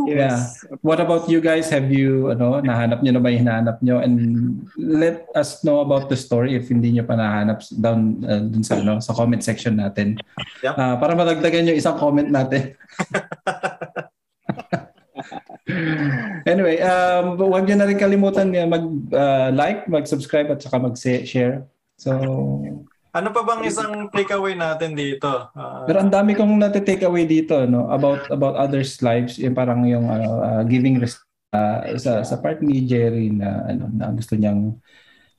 [0.05, 0.61] Yes.
[0.85, 1.73] What about you guys?
[1.73, 4.05] Have you, ano, nahanap nyo na ba hinahanap nyo?
[4.05, 8.61] And let us know about the story if hindi nyo pa nahanap down uh, dun
[8.61, 10.21] sa, ano, sa comment section natin.
[10.61, 10.75] Yep.
[10.77, 12.77] Ah, para madagdagan yung isang comment natin.
[16.53, 21.65] anyway, um, huwag nyo na rin kalimutan uh, mag-like, mag-subscribe at saka mag-share.
[21.99, 22.11] So,
[23.15, 25.31] Ano pa bang isang takeaway natin dito?
[25.55, 27.87] Ah, pero ang dami kong nati-take away dito no?
[27.87, 31.23] About about others lives yung parang yung ano, uh, giving res-
[31.55, 34.75] uh, sa sa part ni Jerry na ano na gusto niyang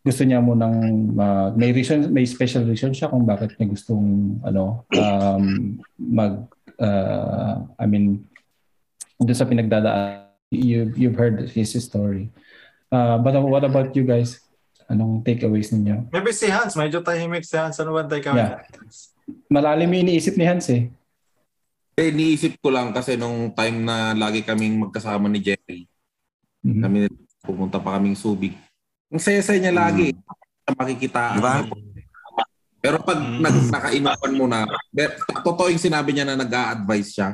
[0.07, 4.39] gusto niya mo nang uh, may reason may special reason siya kung bakit niya gustong
[4.47, 6.47] ano um, mag
[6.79, 8.23] uh, I mean
[9.19, 12.31] doon sa pinagdadaan you you've heard his story.
[12.87, 14.44] Uh, but what about you guys
[14.85, 16.13] Anong takeaways ninyo?
[16.13, 17.77] Maybe si Hans, medyo tahimik si Hans.
[17.81, 18.61] Ano ba ang takeaway Yeah.
[19.49, 20.85] Malalim yung iniisip ni Hans eh.
[21.97, 25.89] Eh, niisip ko lang kasi nung time na lagi kaming magkasama ni Jerry,
[26.61, 26.81] Mhm.
[26.83, 26.99] kami
[27.41, 28.53] pumunta pa kaming Subic.
[29.09, 30.13] Ang saya-saya niya lagi.
[30.65, 31.37] Sa makikitaan.
[31.41, 31.55] Diba?
[32.77, 33.41] Pero pag Mm.
[33.41, 34.59] nag, nakainuman mo na,
[35.41, 37.29] totoo yung sinabi niya na nag-a-advise siya.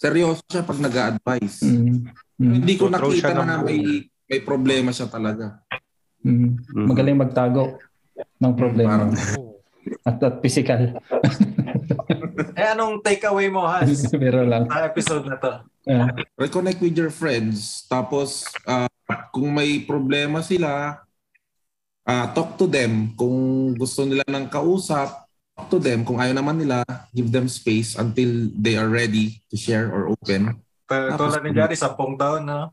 [0.00, 1.60] Seryoso siya pag nag-a-advise.
[1.60, 2.08] Mhm.
[2.40, 2.54] Mhm.
[2.56, 3.80] Hindi ko Control nakita ng na may,
[4.24, 5.60] may problema siya talaga.
[6.24, 6.88] Mhm.
[6.88, 7.76] Magaling magtago
[8.40, 9.12] ng problema.
[10.08, 10.80] At, at physical.
[12.54, 14.08] Eh, anong takeaway mo, Hans?
[14.22, 14.66] Pero lang.
[14.66, 15.52] sa episode na to?
[15.90, 17.84] Ah, reconnect with your friends.
[17.86, 18.88] Tapos, ah,
[19.34, 21.02] kung may problema sila,
[22.06, 23.12] ah, talk to them.
[23.18, 26.02] Kung gusto nila ng kausap, talk to them.
[26.02, 30.58] Kung ayaw naman nila, give them space until they are ready to share or open.
[30.88, 32.70] Tulad ni Jari, sampung taon, no?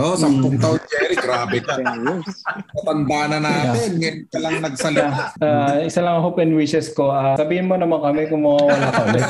[0.00, 1.16] Oh, sampung taon, Jerry.
[1.18, 1.76] Grabe ka.
[1.76, 2.40] 10 years.
[2.72, 4.00] Matanda na natin.
[4.00, 5.36] Ngayon ka lang nagsalita.
[5.44, 7.12] ah, isa lang ang hope and wishes ko.
[7.12, 9.24] ah, sabihin mo naman kami kung mawawala ka ulit.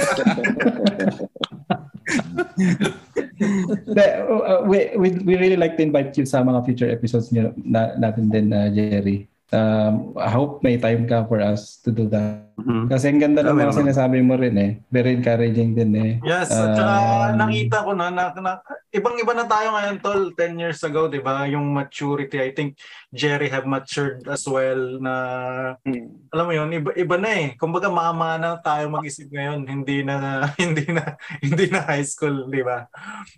[3.41, 7.51] Hindi, uh, we, we, we really like to invite you sa mga future episodes niyo
[7.57, 9.27] na, natin din, uh, Jerry.
[9.51, 12.47] Um, I hope may time ka for us to do that.
[12.89, 14.71] Kasi ang ganda ng mga sinasabi mo rin eh.
[14.89, 16.13] Very encouraging din eh.
[16.23, 16.83] Yes, at saka
[17.31, 18.59] Um, nakita ko na, na, na
[18.91, 21.47] ibang-iba na tayo ngayon, tol, 10 years ago, di ba?
[21.47, 22.75] Yung maturity, I think
[23.11, 25.15] Jerry have matured as well na,
[25.87, 26.27] Hmm.
[26.35, 27.49] alam mo yun, iba, iba na eh.
[27.55, 30.17] Kumbaga, mama na tayo mag-isip ngayon, hindi na,
[30.63, 32.91] hindi na, hindi na high school, di ba?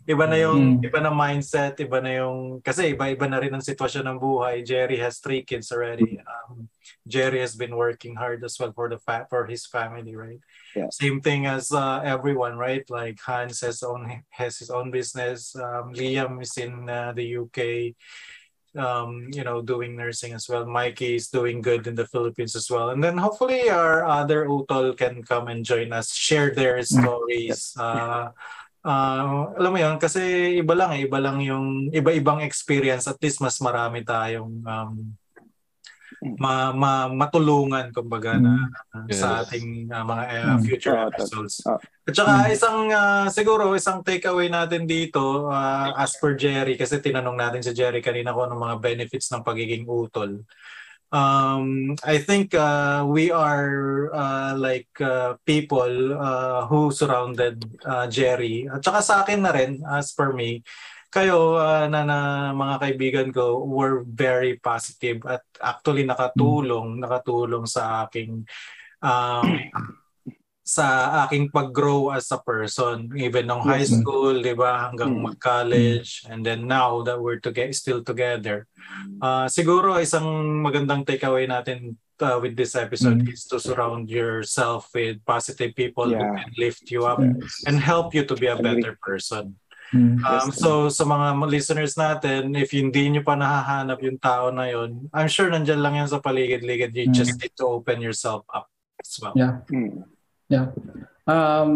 [0.08, 0.88] Iba na yung, Mm.
[0.88, 4.64] iba na mindset, iba na yung, kasi iba-iba na rin ang sitwasyon ng buhay.
[4.64, 6.16] Jerry has three kids already.
[6.22, 6.68] Um,
[7.06, 10.40] Jerry has been working hard as well for the fa- for his family, right?
[10.74, 10.88] Yeah.
[10.90, 12.84] Same thing as uh, everyone, right?
[12.90, 15.54] Like Hans has own has his own business.
[15.56, 17.94] Um, Liam is in uh, the UK,
[18.76, 20.64] um, you know, doing nursing as well.
[20.64, 22.90] Mikey is doing good in the Philippines as well.
[22.90, 27.74] And then hopefully our other utol can come and join us, share their stories.
[27.78, 28.30] Uh,
[28.84, 33.06] uh, alam mo yun, kasi iba lang eh, iba lang yung iba-ibang experience.
[33.06, 35.14] At least mas marami tayong um,
[36.38, 38.70] ma, ma, matulungan kumbaga na
[39.10, 39.50] sa Yes.
[39.50, 40.62] ating uh, mga uh, Mm.
[40.62, 41.58] future Ah, episodes.
[41.66, 41.78] ah.
[42.02, 47.38] At saka isang uh, siguro isang takeaway natin dito uh, as per Jerry kasi tinanong
[47.38, 50.42] natin si Jerry kanina kung ano mga benefits ng pagiging utol.
[51.12, 58.64] Um, I think uh, we are uh, like uh, people uh, who surrounded uh, Jerry.
[58.64, 60.64] At saka sa akin na rin, as per me,
[61.12, 62.18] kayo uh, na, na
[62.56, 68.48] mga kaibigan ko were very positive at actually nakatulong, nakatulong sa aking
[69.04, 69.44] um,
[70.64, 73.92] sa aking pag-grow as a person even nung high Yes.
[73.98, 75.22] school, 'di ba, hanggang Mm.
[75.28, 78.64] mag-college and then now that we're together still together.
[79.20, 80.24] Uh, siguro isang
[80.64, 83.34] magandang takeaway natin uh, with this episode Mm.
[83.34, 86.38] is to surround yourself with positive people who Yeah.
[86.40, 87.66] can lift you up Yes.
[87.66, 89.58] and help you to be a better person.
[89.92, 94.66] Mm, Um, so sa mga listeners natin, if hindi nyo pa nahahanap yung tao na
[94.72, 96.96] yun, I'm sure nandyan lang yan sa paligid-ligid.
[96.96, 97.16] You Mm.
[97.16, 99.32] just need to open yourself up as well.
[99.36, 99.62] yeah.
[99.68, 100.04] Hmm.
[101.22, 101.72] Um,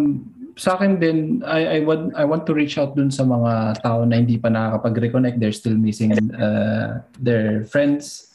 [0.57, 4.03] sa akin din, I, I, want, I want to reach out dun sa mga tao
[4.05, 5.39] na hindi pa nakakapag-reconnect.
[5.39, 8.33] They're still missing uh, their friends.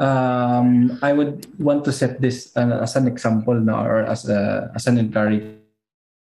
[0.00, 4.72] Um, I would want to set this uh, as an example no, or as, a,
[4.74, 5.59] as an encouragement.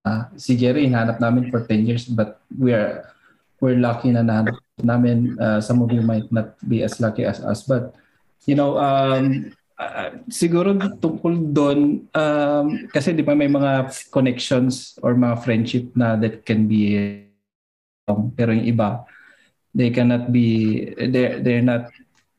[0.03, 3.07] Uh, si Jerry, hinahanap namin for 10 years but we are
[3.63, 5.39] we're lucky na nahanap namin.
[5.39, 7.95] Uh, some of you might not be as lucky as us but
[8.43, 15.19] you know, um, Ah, siguro tungkol doon um, kasi di ba may mga connections or
[15.19, 16.95] mga friendship na that can be
[18.07, 19.03] um, pero yung iba
[19.75, 20.79] they cannot be
[21.11, 21.91] they're, they're not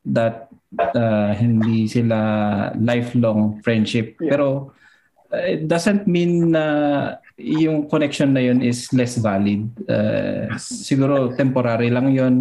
[0.08, 0.48] that
[0.96, 4.38] uh, hindi sila lifelong friendship Yeah.
[4.38, 4.48] pero
[5.34, 6.66] uh, it doesn't mean na
[7.38, 9.70] yung connection na yun is less valid.
[9.90, 12.36] Uh, siguro temporary lang yun.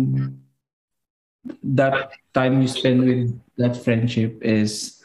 [1.62, 5.02] That time you spend with that friendship is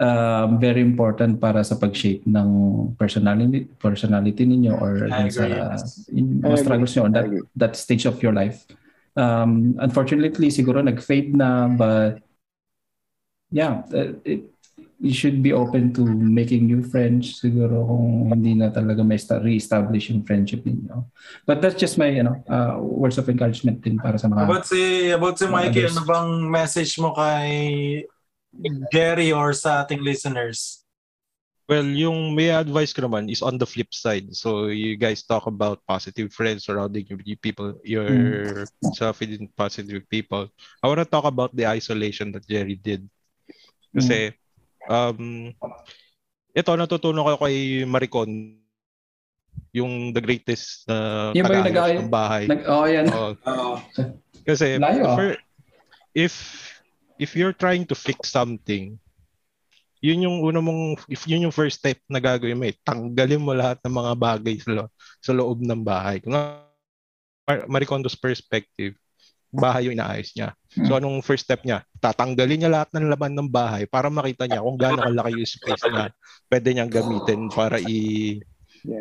[0.00, 2.48] um, very important para sa pag-shape ng
[2.96, 6.56] personality personality ninyo or sa agree.
[6.56, 8.64] struggles nyo on that, that stage of your life.
[9.14, 12.24] Um, unfortunately, siguro nag-fade na but
[13.52, 14.49] yeah, uh, it,
[15.00, 19.40] you should be open to making new friends siguro kung hindi na talaga may sta-
[19.40, 21.08] re-establish yung friendship ninyo.
[21.48, 24.68] But that's just my you know, uh, words of encouragement din para sa mga About
[24.68, 25.96] si, about si Mikey, Others.
[25.96, 27.48] ano bang message mo kay
[28.92, 30.84] Jerry or sa ating listeners?
[31.64, 34.28] Well, yung may advice ko naman is on the flip side.
[34.36, 40.50] So you guys talk about positive friends surrounding you, people, yourself in positive people.
[40.82, 43.06] I want to talk about the isolation that Jerry did.
[43.94, 44.34] Kasi,
[44.90, 45.54] um,
[46.50, 48.58] ito natutunan ko kay Maricon
[49.70, 52.44] yung the greatest na ba yung tagaayos nag- ng bahay.
[52.50, 53.06] Nag, oh, yan.
[53.06, 53.74] Oo.
[54.42, 55.14] Kasi Layo, ah.
[55.14, 55.40] for-
[56.10, 56.34] if
[57.22, 58.98] if you're trying to fix something,
[60.02, 63.54] yun yung una mong if yun yung first step na gagawin mo, eh, tanggalin mo
[63.54, 66.18] lahat ng mga bagay sa, lo- sa loob ng bahay.
[66.18, 68.98] Kung Mar- Maricondo's perspective,
[69.50, 70.54] bahay yung inaayos niya.
[70.86, 71.82] So anong first step niya?
[71.98, 75.84] Tatanggalin niya lahat ng laman ng bahay para makita niya kung gaano kalaki yung space
[75.90, 76.14] na
[76.46, 78.38] pwede niyang gamitin para i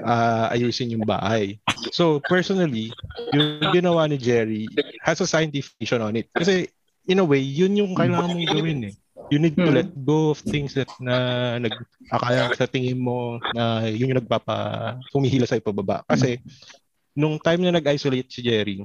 [0.03, 1.61] ah, ayusin yung bahay.
[1.93, 2.91] So personally,
[3.29, 4.65] yung ginawa ni Jerry
[5.05, 6.27] has a scientific vision on it.
[6.33, 6.67] Kasi
[7.05, 8.95] in a way, yun yung kailangan mong gawin eh.
[9.29, 9.77] You need to Hmm.
[9.77, 11.77] let go of things that na nag
[12.09, 16.01] akala sa tingin mo na yun yung nagpapa humihila sa pababa.
[16.09, 16.41] Kasi
[17.13, 18.81] nung time na nag-isolate si Jerry,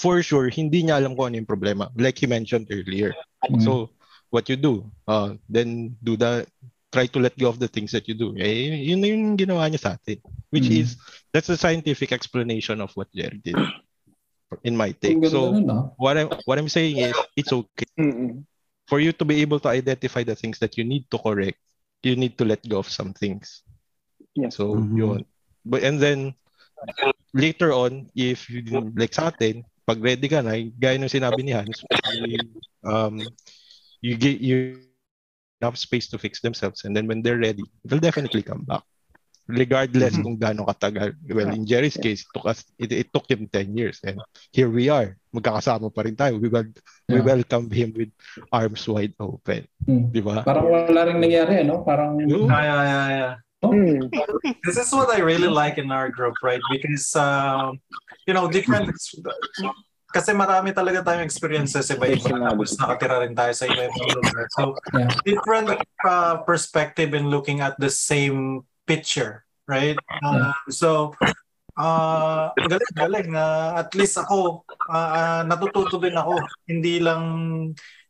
[0.00, 1.92] for sure, hindi niya alam kung ano yung problema.
[1.92, 3.12] Like he mentioned earlier.
[3.44, 3.60] Mm.
[3.60, 3.92] So,
[4.32, 6.48] what you do, uh, then do the,
[6.88, 8.32] try to let go of the things that you do.
[8.40, 10.24] Eh, yun na yung ginawa niya sa atin.
[10.48, 10.80] Which Mm.
[10.80, 10.96] is,
[11.36, 13.60] that's a scientific explanation of what Jerry did.
[14.64, 15.20] In my Ang take.
[15.28, 15.92] So, ah.
[16.00, 17.86] what I'm, what I'm saying is, it's okay.
[18.00, 18.42] Mm-mm.
[18.88, 21.60] For you to be able to identify the things that you need to correct,
[22.02, 23.62] you need to let go of some things.
[24.34, 24.50] Yeah.
[24.50, 24.96] So, Mhm.
[24.96, 25.20] yun.
[25.62, 26.34] But, and then,
[27.30, 31.52] later on, if you, like sa atin, pag ready ka na, gaya ng sinabi ni
[31.52, 31.82] Hans,
[32.84, 33.20] um,
[34.00, 34.80] you get you
[35.60, 38.82] enough space to fix themselves and then when they're ready, they'll definitely come back.
[39.50, 40.22] Regardless Mhm.
[40.22, 41.18] kung gaano katagal.
[41.26, 44.22] Well, in Jerry's case, it took us it, it took him 10 years and
[44.54, 45.18] here we are.
[45.34, 46.38] Magkakasama pa rin tayo.
[46.38, 46.70] We, wel-
[47.10, 47.26] we Yeah.
[47.26, 48.14] welcome him with
[48.54, 49.66] arms wide open.
[49.90, 50.14] Mm.
[50.14, 50.46] Di ba?
[50.46, 51.82] Parang wala rin nangyari, ano?
[51.82, 53.34] Parang, yeah, yeah, yeah.
[53.60, 54.08] Mm.
[54.64, 56.60] This is what I really like in our group, right?
[56.72, 57.80] Because, um,
[58.24, 58.88] you know, different,
[60.10, 62.50] kasi marami talaga tayong experiences iba-iba.
[62.50, 64.46] Tapos nakatira rin tayo sa iba-ibang lugar.
[64.56, 64.62] So,
[64.96, 65.12] Yeah.
[65.22, 65.68] different
[66.02, 69.94] uh, perspective in looking at the same picture, right?
[70.24, 71.12] Uh, so,
[71.76, 73.30] uh, galing, galing.
[73.36, 76.40] Uh, at least ako, uh, uh, natututo din ako.
[76.64, 77.22] Hindi lang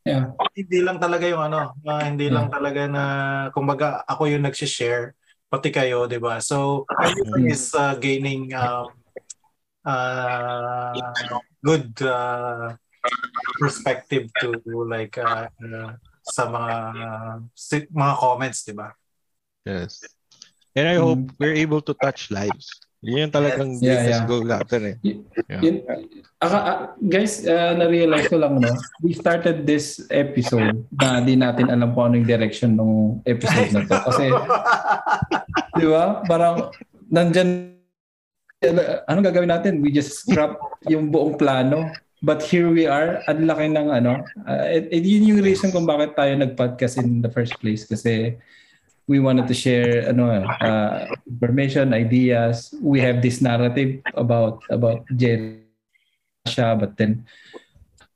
[0.01, 0.33] Yeah.
[0.57, 3.05] hindi lang talaga yung ano, ah, hindi lang talaga na
[3.53, 5.13] kumbaga ako yung nagsi-share
[5.51, 6.39] pati kayo, 'di ba?
[6.39, 8.95] So everyone is uh, gaining um
[9.83, 10.95] uh,
[11.61, 12.79] good uh,
[13.59, 17.35] perspective to like uh, uh, sa mga uh,
[17.91, 18.95] mga comments, 'di ba?
[19.67, 20.01] Yes.
[20.79, 22.71] And I hope we're able to touch lives.
[23.01, 23.85] Yun yung talagang Mm.
[23.85, 24.23] Yeah, yeah.
[24.29, 24.97] goal natin eh.
[25.49, 25.61] Yeah.
[25.65, 25.77] Yun,
[26.37, 28.77] aka, ah, guys, uh, na-realize ko lang, no?
[29.01, 33.89] We started this episode na di natin alam kung ano yung direction ng episode na
[33.89, 33.97] to.
[34.05, 34.25] Kasi,
[35.81, 36.21] di ba?
[36.29, 36.69] Parang,
[37.09, 37.73] nandyan,
[39.09, 39.81] anong gagawin natin?
[39.81, 41.89] We just scrap yung buong plano.
[42.21, 44.21] But here we are, ang laki ng ano.
[44.45, 47.89] Uh, it, it- yun yung reason kung bakit tayo nag-podcast in the first place.
[47.89, 48.37] Kasi,
[49.11, 52.71] we wanted to share ano uh, information, ideas.
[52.79, 55.67] We have this narrative about about Jerry
[56.47, 57.27] siya but then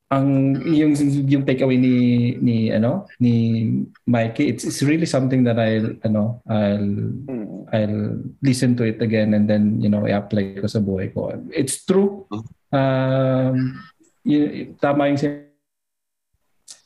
[0.09, 0.95] ang yung
[1.27, 1.97] yung takeaway ni
[2.39, 3.67] ni ano ni
[4.07, 6.89] Mikey it's, it's really something that I'll ano I'll
[7.25, 7.65] Mm.
[7.73, 11.33] I'll listen to it again and then you know i-apply ko sa buhay ko.
[11.51, 12.29] It's true.
[12.69, 13.81] Um
[14.23, 15.21] y- tama yung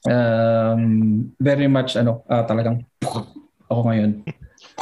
[0.06, 0.82] um
[1.42, 2.86] very much ano ah, talagang
[3.68, 4.10] ako ngayon.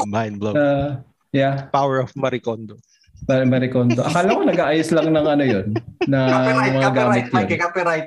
[0.07, 0.57] Mind blown.
[0.57, 1.03] Uh,
[1.35, 2.79] yeah, Power of Maricondo.
[3.27, 4.07] Maricondo.
[4.07, 5.75] Akala ko nag-aayos lang ng ano yun,
[6.07, 7.63] na copyright, mga gamit copyright, Mikey, yun.
[7.63, 8.07] copyright.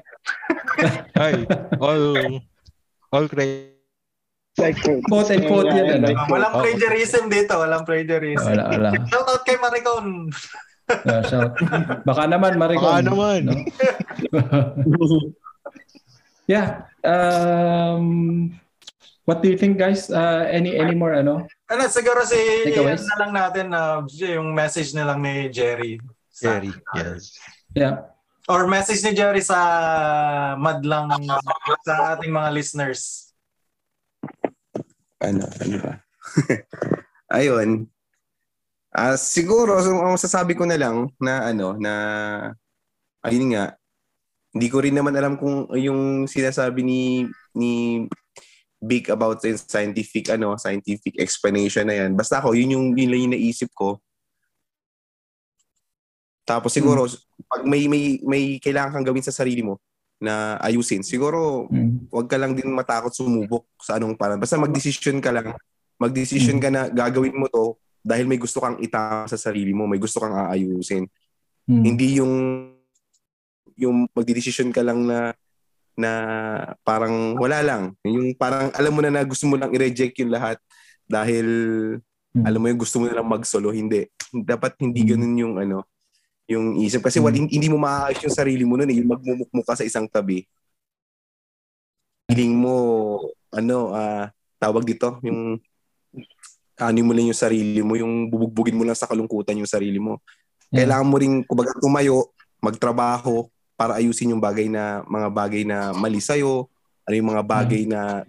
[1.19, 1.34] Ay,
[1.82, 2.03] all
[3.11, 3.75] all credit.
[4.59, 4.75] Like,
[5.07, 6.19] Quote and quote yan, ano?
[6.19, 8.43] Ah, walang plagiarism dito, walang plagiarism.
[8.43, 8.89] Wala, wala.
[9.11, 10.27] Shout out kay Maricon.
[10.89, 11.53] Yeah, shout.
[12.03, 12.82] Baka naman, Maricon.
[12.82, 13.39] Baka naman.
[13.45, 13.55] No?
[16.51, 16.89] yeah.
[17.05, 18.51] Um,
[19.30, 20.09] what do you think, guys?
[20.09, 21.45] Uh, any any more, ano?
[21.69, 23.05] Ano, siguro si Takeaways?
[23.05, 26.01] na lang natin na yung message na lang ni Jerry.
[26.34, 27.38] Sa- Jerry, yes.
[27.77, 28.09] Yeah.
[28.49, 29.61] Or message ni Jerry sa
[30.57, 31.13] madlang
[31.86, 33.30] sa ating mga listeners.
[35.21, 35.93] ano, ano ba?
[37.38, 37.86] Ayun.
[38.89, 41.93] Ah, siguro so, ang masasabi ko na lang na ano na
[43.21, 43.77] ayun nga
[44.49, 48.01] hindi ko rin naman alam kung yung sinasabi ni ni
[48.80, 52.15] Big about yung scientific ano scientific explanation na yan.
[52.15, 53.99] Basta ako yun yung yun lang yung naisip ko.
[56.47, 57.05] Tapos siguro
[57.45, 59.77] pag may may may kailangan kang gawin sa sarili mo
[60.19, 62.11] na ayusin, siguro Mm.
[62.11, 64.39] wag ka lang din matakot sumubok sa anong parang.
[64.39, 65.55] Basta magdesisyon ka lang
[65.99, 69.99] Mag-decision ka na gagawin mo to dahil may gusto kang itama sa sarili mo, may
[69.99, 71.03] gusto kang aayusin.
[71.67, 71.84] Mm.
[71.84, 72.34] Hindi yung
[73.75, 75.36] yung magdidesisyon ka lang na
[76.00, 76.12] na
[76.88, 77.84] parang wala lang.
[78.08, 80.56] Yung parang alam mo na na gusto mo lang i-reject yung lahat
[81.04, 81.47] dahil
[82.30, 82.45] Mm.
[82.45, 83.74] alam mo yung gusto mo na lang mag-solo.
[83.74, 84.06] Hindi.
[84.30, 85.10] Dapat hindi Mm.
[85.10, 85.78] ganun yung ano
[86.50, 87.02] yung isip.
[87.02, 87.24] Kasi Mm.
[87.26, 89.02] what, hindi mo maayos yung sarili mo nun eh.
[89.02, 90.45] Yung magmumukmuk ka sa isang tabi.
[92.30, 92.74] Feeling mo,
[93.50, 94.30] ano, ah
[94.62, 95.58] tawag dito, yung
[96.80, 100.22] ano mo lang yung sarili mo, yung bubugbugin mo lang sa kalungkutan yung sarili mo.
[100.70, 100.86] Yeah.
[100.86, 102.30] Kailangan mo rin, kumbaga, tumayo,
[102.62, 106.67] magtrabaho para ayusin yung bagay na, mga bagay na mali sa'yo,
[107.07, 108.27] ano yung mga bagay na,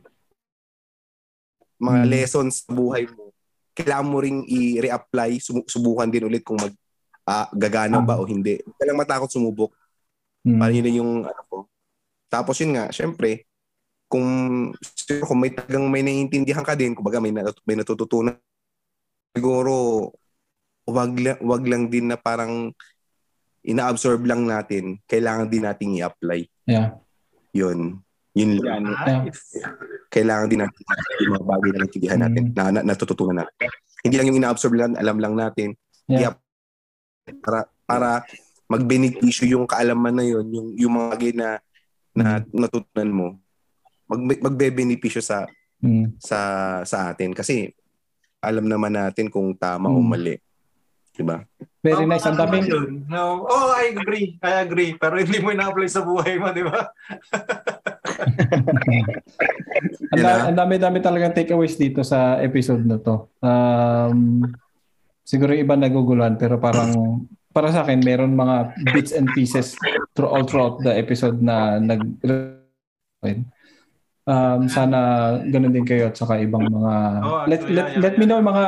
[1.82, 2.10] mga Mm.
[2.12, 3.34] lessons sa buhay mo.
[3.74, 6.70] Kailangan mo rin i-reapply, subukan din ulit kung mag,
[7.26, 8.62] ah, gagana ba o hindi.
[8.62, 9.74] Huwag lang matakot sumubok.
[10.46, 10.58] Mm.
[10.62, 11.56] Parang yun yung ano ko.
[12.30, 13.50] Tapos yun nga, syempre,
[14.06, 14.26] kung
[14.94, 18.38] siguro kung may tagang may naiintindihan ka din, kumbaga may, natut- may natututunan,
[19.34, 20.10] siguro
[20.86, 22.70] wag lang, wag lang din na parang
[23.62, 26.40] ina-absorb lang natin, kailangan din nating i-apply.
[26.64, 26.96] Yeah.
[27.52, 28.00] Yun.
[28.32, 28.88] Yun lang.
[28.88, 29.58] Nice.
[30.08, 30.80] Kailangan din natin
[31.20, 32.54] yung mga bagay na naintindihan natin, Mm.
[32.56, 33.68] na, na, natututunan natin.
[34.00, 35.76] Hindi lang yung ina-absorb lang, alam lang natin.
[36.08, 36.38] Yeah.
[37.42, 38.08] Para, para
[38.66, 41.48] magbenepisyo yung kaalaman na yun, yung, yung mga bagay na,
[42.14, 43.26] na natutunan mo,
[44.06, 45.46] mag, magbebenepisyo sa
[45.80, 46.20] Mm.
[46.20, 46.38] sa
[46.84, 47.72] sa atin kasi
[48.36, 50.08] alam naman natin kung tama o Mm.
[50.12, 50.36] mali.
[51.16, 51.40] 'Di ba?
[51.80, 52.28] Very Tama nice.
[52.28, 52.66] Ang daming.
[53.08, 53.48] No.
[53.48, 54.36] Oh, I agree.
[54.44, 55.00] I agree.
[55.00, 56.92] Pero hindi mo ina-apply sa buhay mo, di ba?
[60.12, 63.32] Ang dami, ang dami-dami talagang takeaways dito sa episode na to.
[63.40, 64.44] Um,
[65.24, 67.24] siguro iba naguguluhan pero parang
[67.54, 69.78] para sa akin meron mga bits and pieces
[70.14, 72.02] through all throughout the episode na nag
[74.30, 74.98] um, sana
[75.50, 76.94] ganun din kayo at saka ibang mga
[77.26, 78.66] Oh, let let, yeah, yeah, let me know mga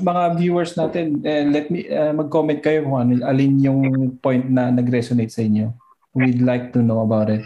[0.00, 3.80] mga viewers natin and let me uh, mag-comment kayo kung ano alin yung
[4.24, 5.68] point na nag-resonate sa inyo
[6.16, 7.44] we'd like to know about it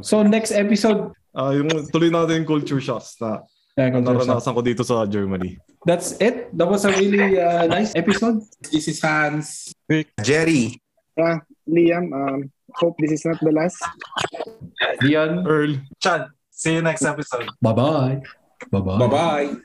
[0.00, 3.44] so next episode Ah, yung tuloy natin yung culture shocks na
[3.76, 5.60] uh, naranasan ko dito sa Germany.
[5.84, 6.48] That's it.
[6.56, 8.40] That was a really uh, nice episode.
[8.72, 9.68] This is Hans.
[10.24, 10.80] Jerry,
[11.16, 13.80] Yeah, Liam, um, hope this is not the last.
[15.00, 15.44] Dion.
[15.48, 15.80] Earl.
[16.00, 17.48] Chad, see you next episode.
[17.62, 18.22] Bye-bye.
[18.72, 18.98] Bye-bye.
[18.98, 19.56] Bye-bye.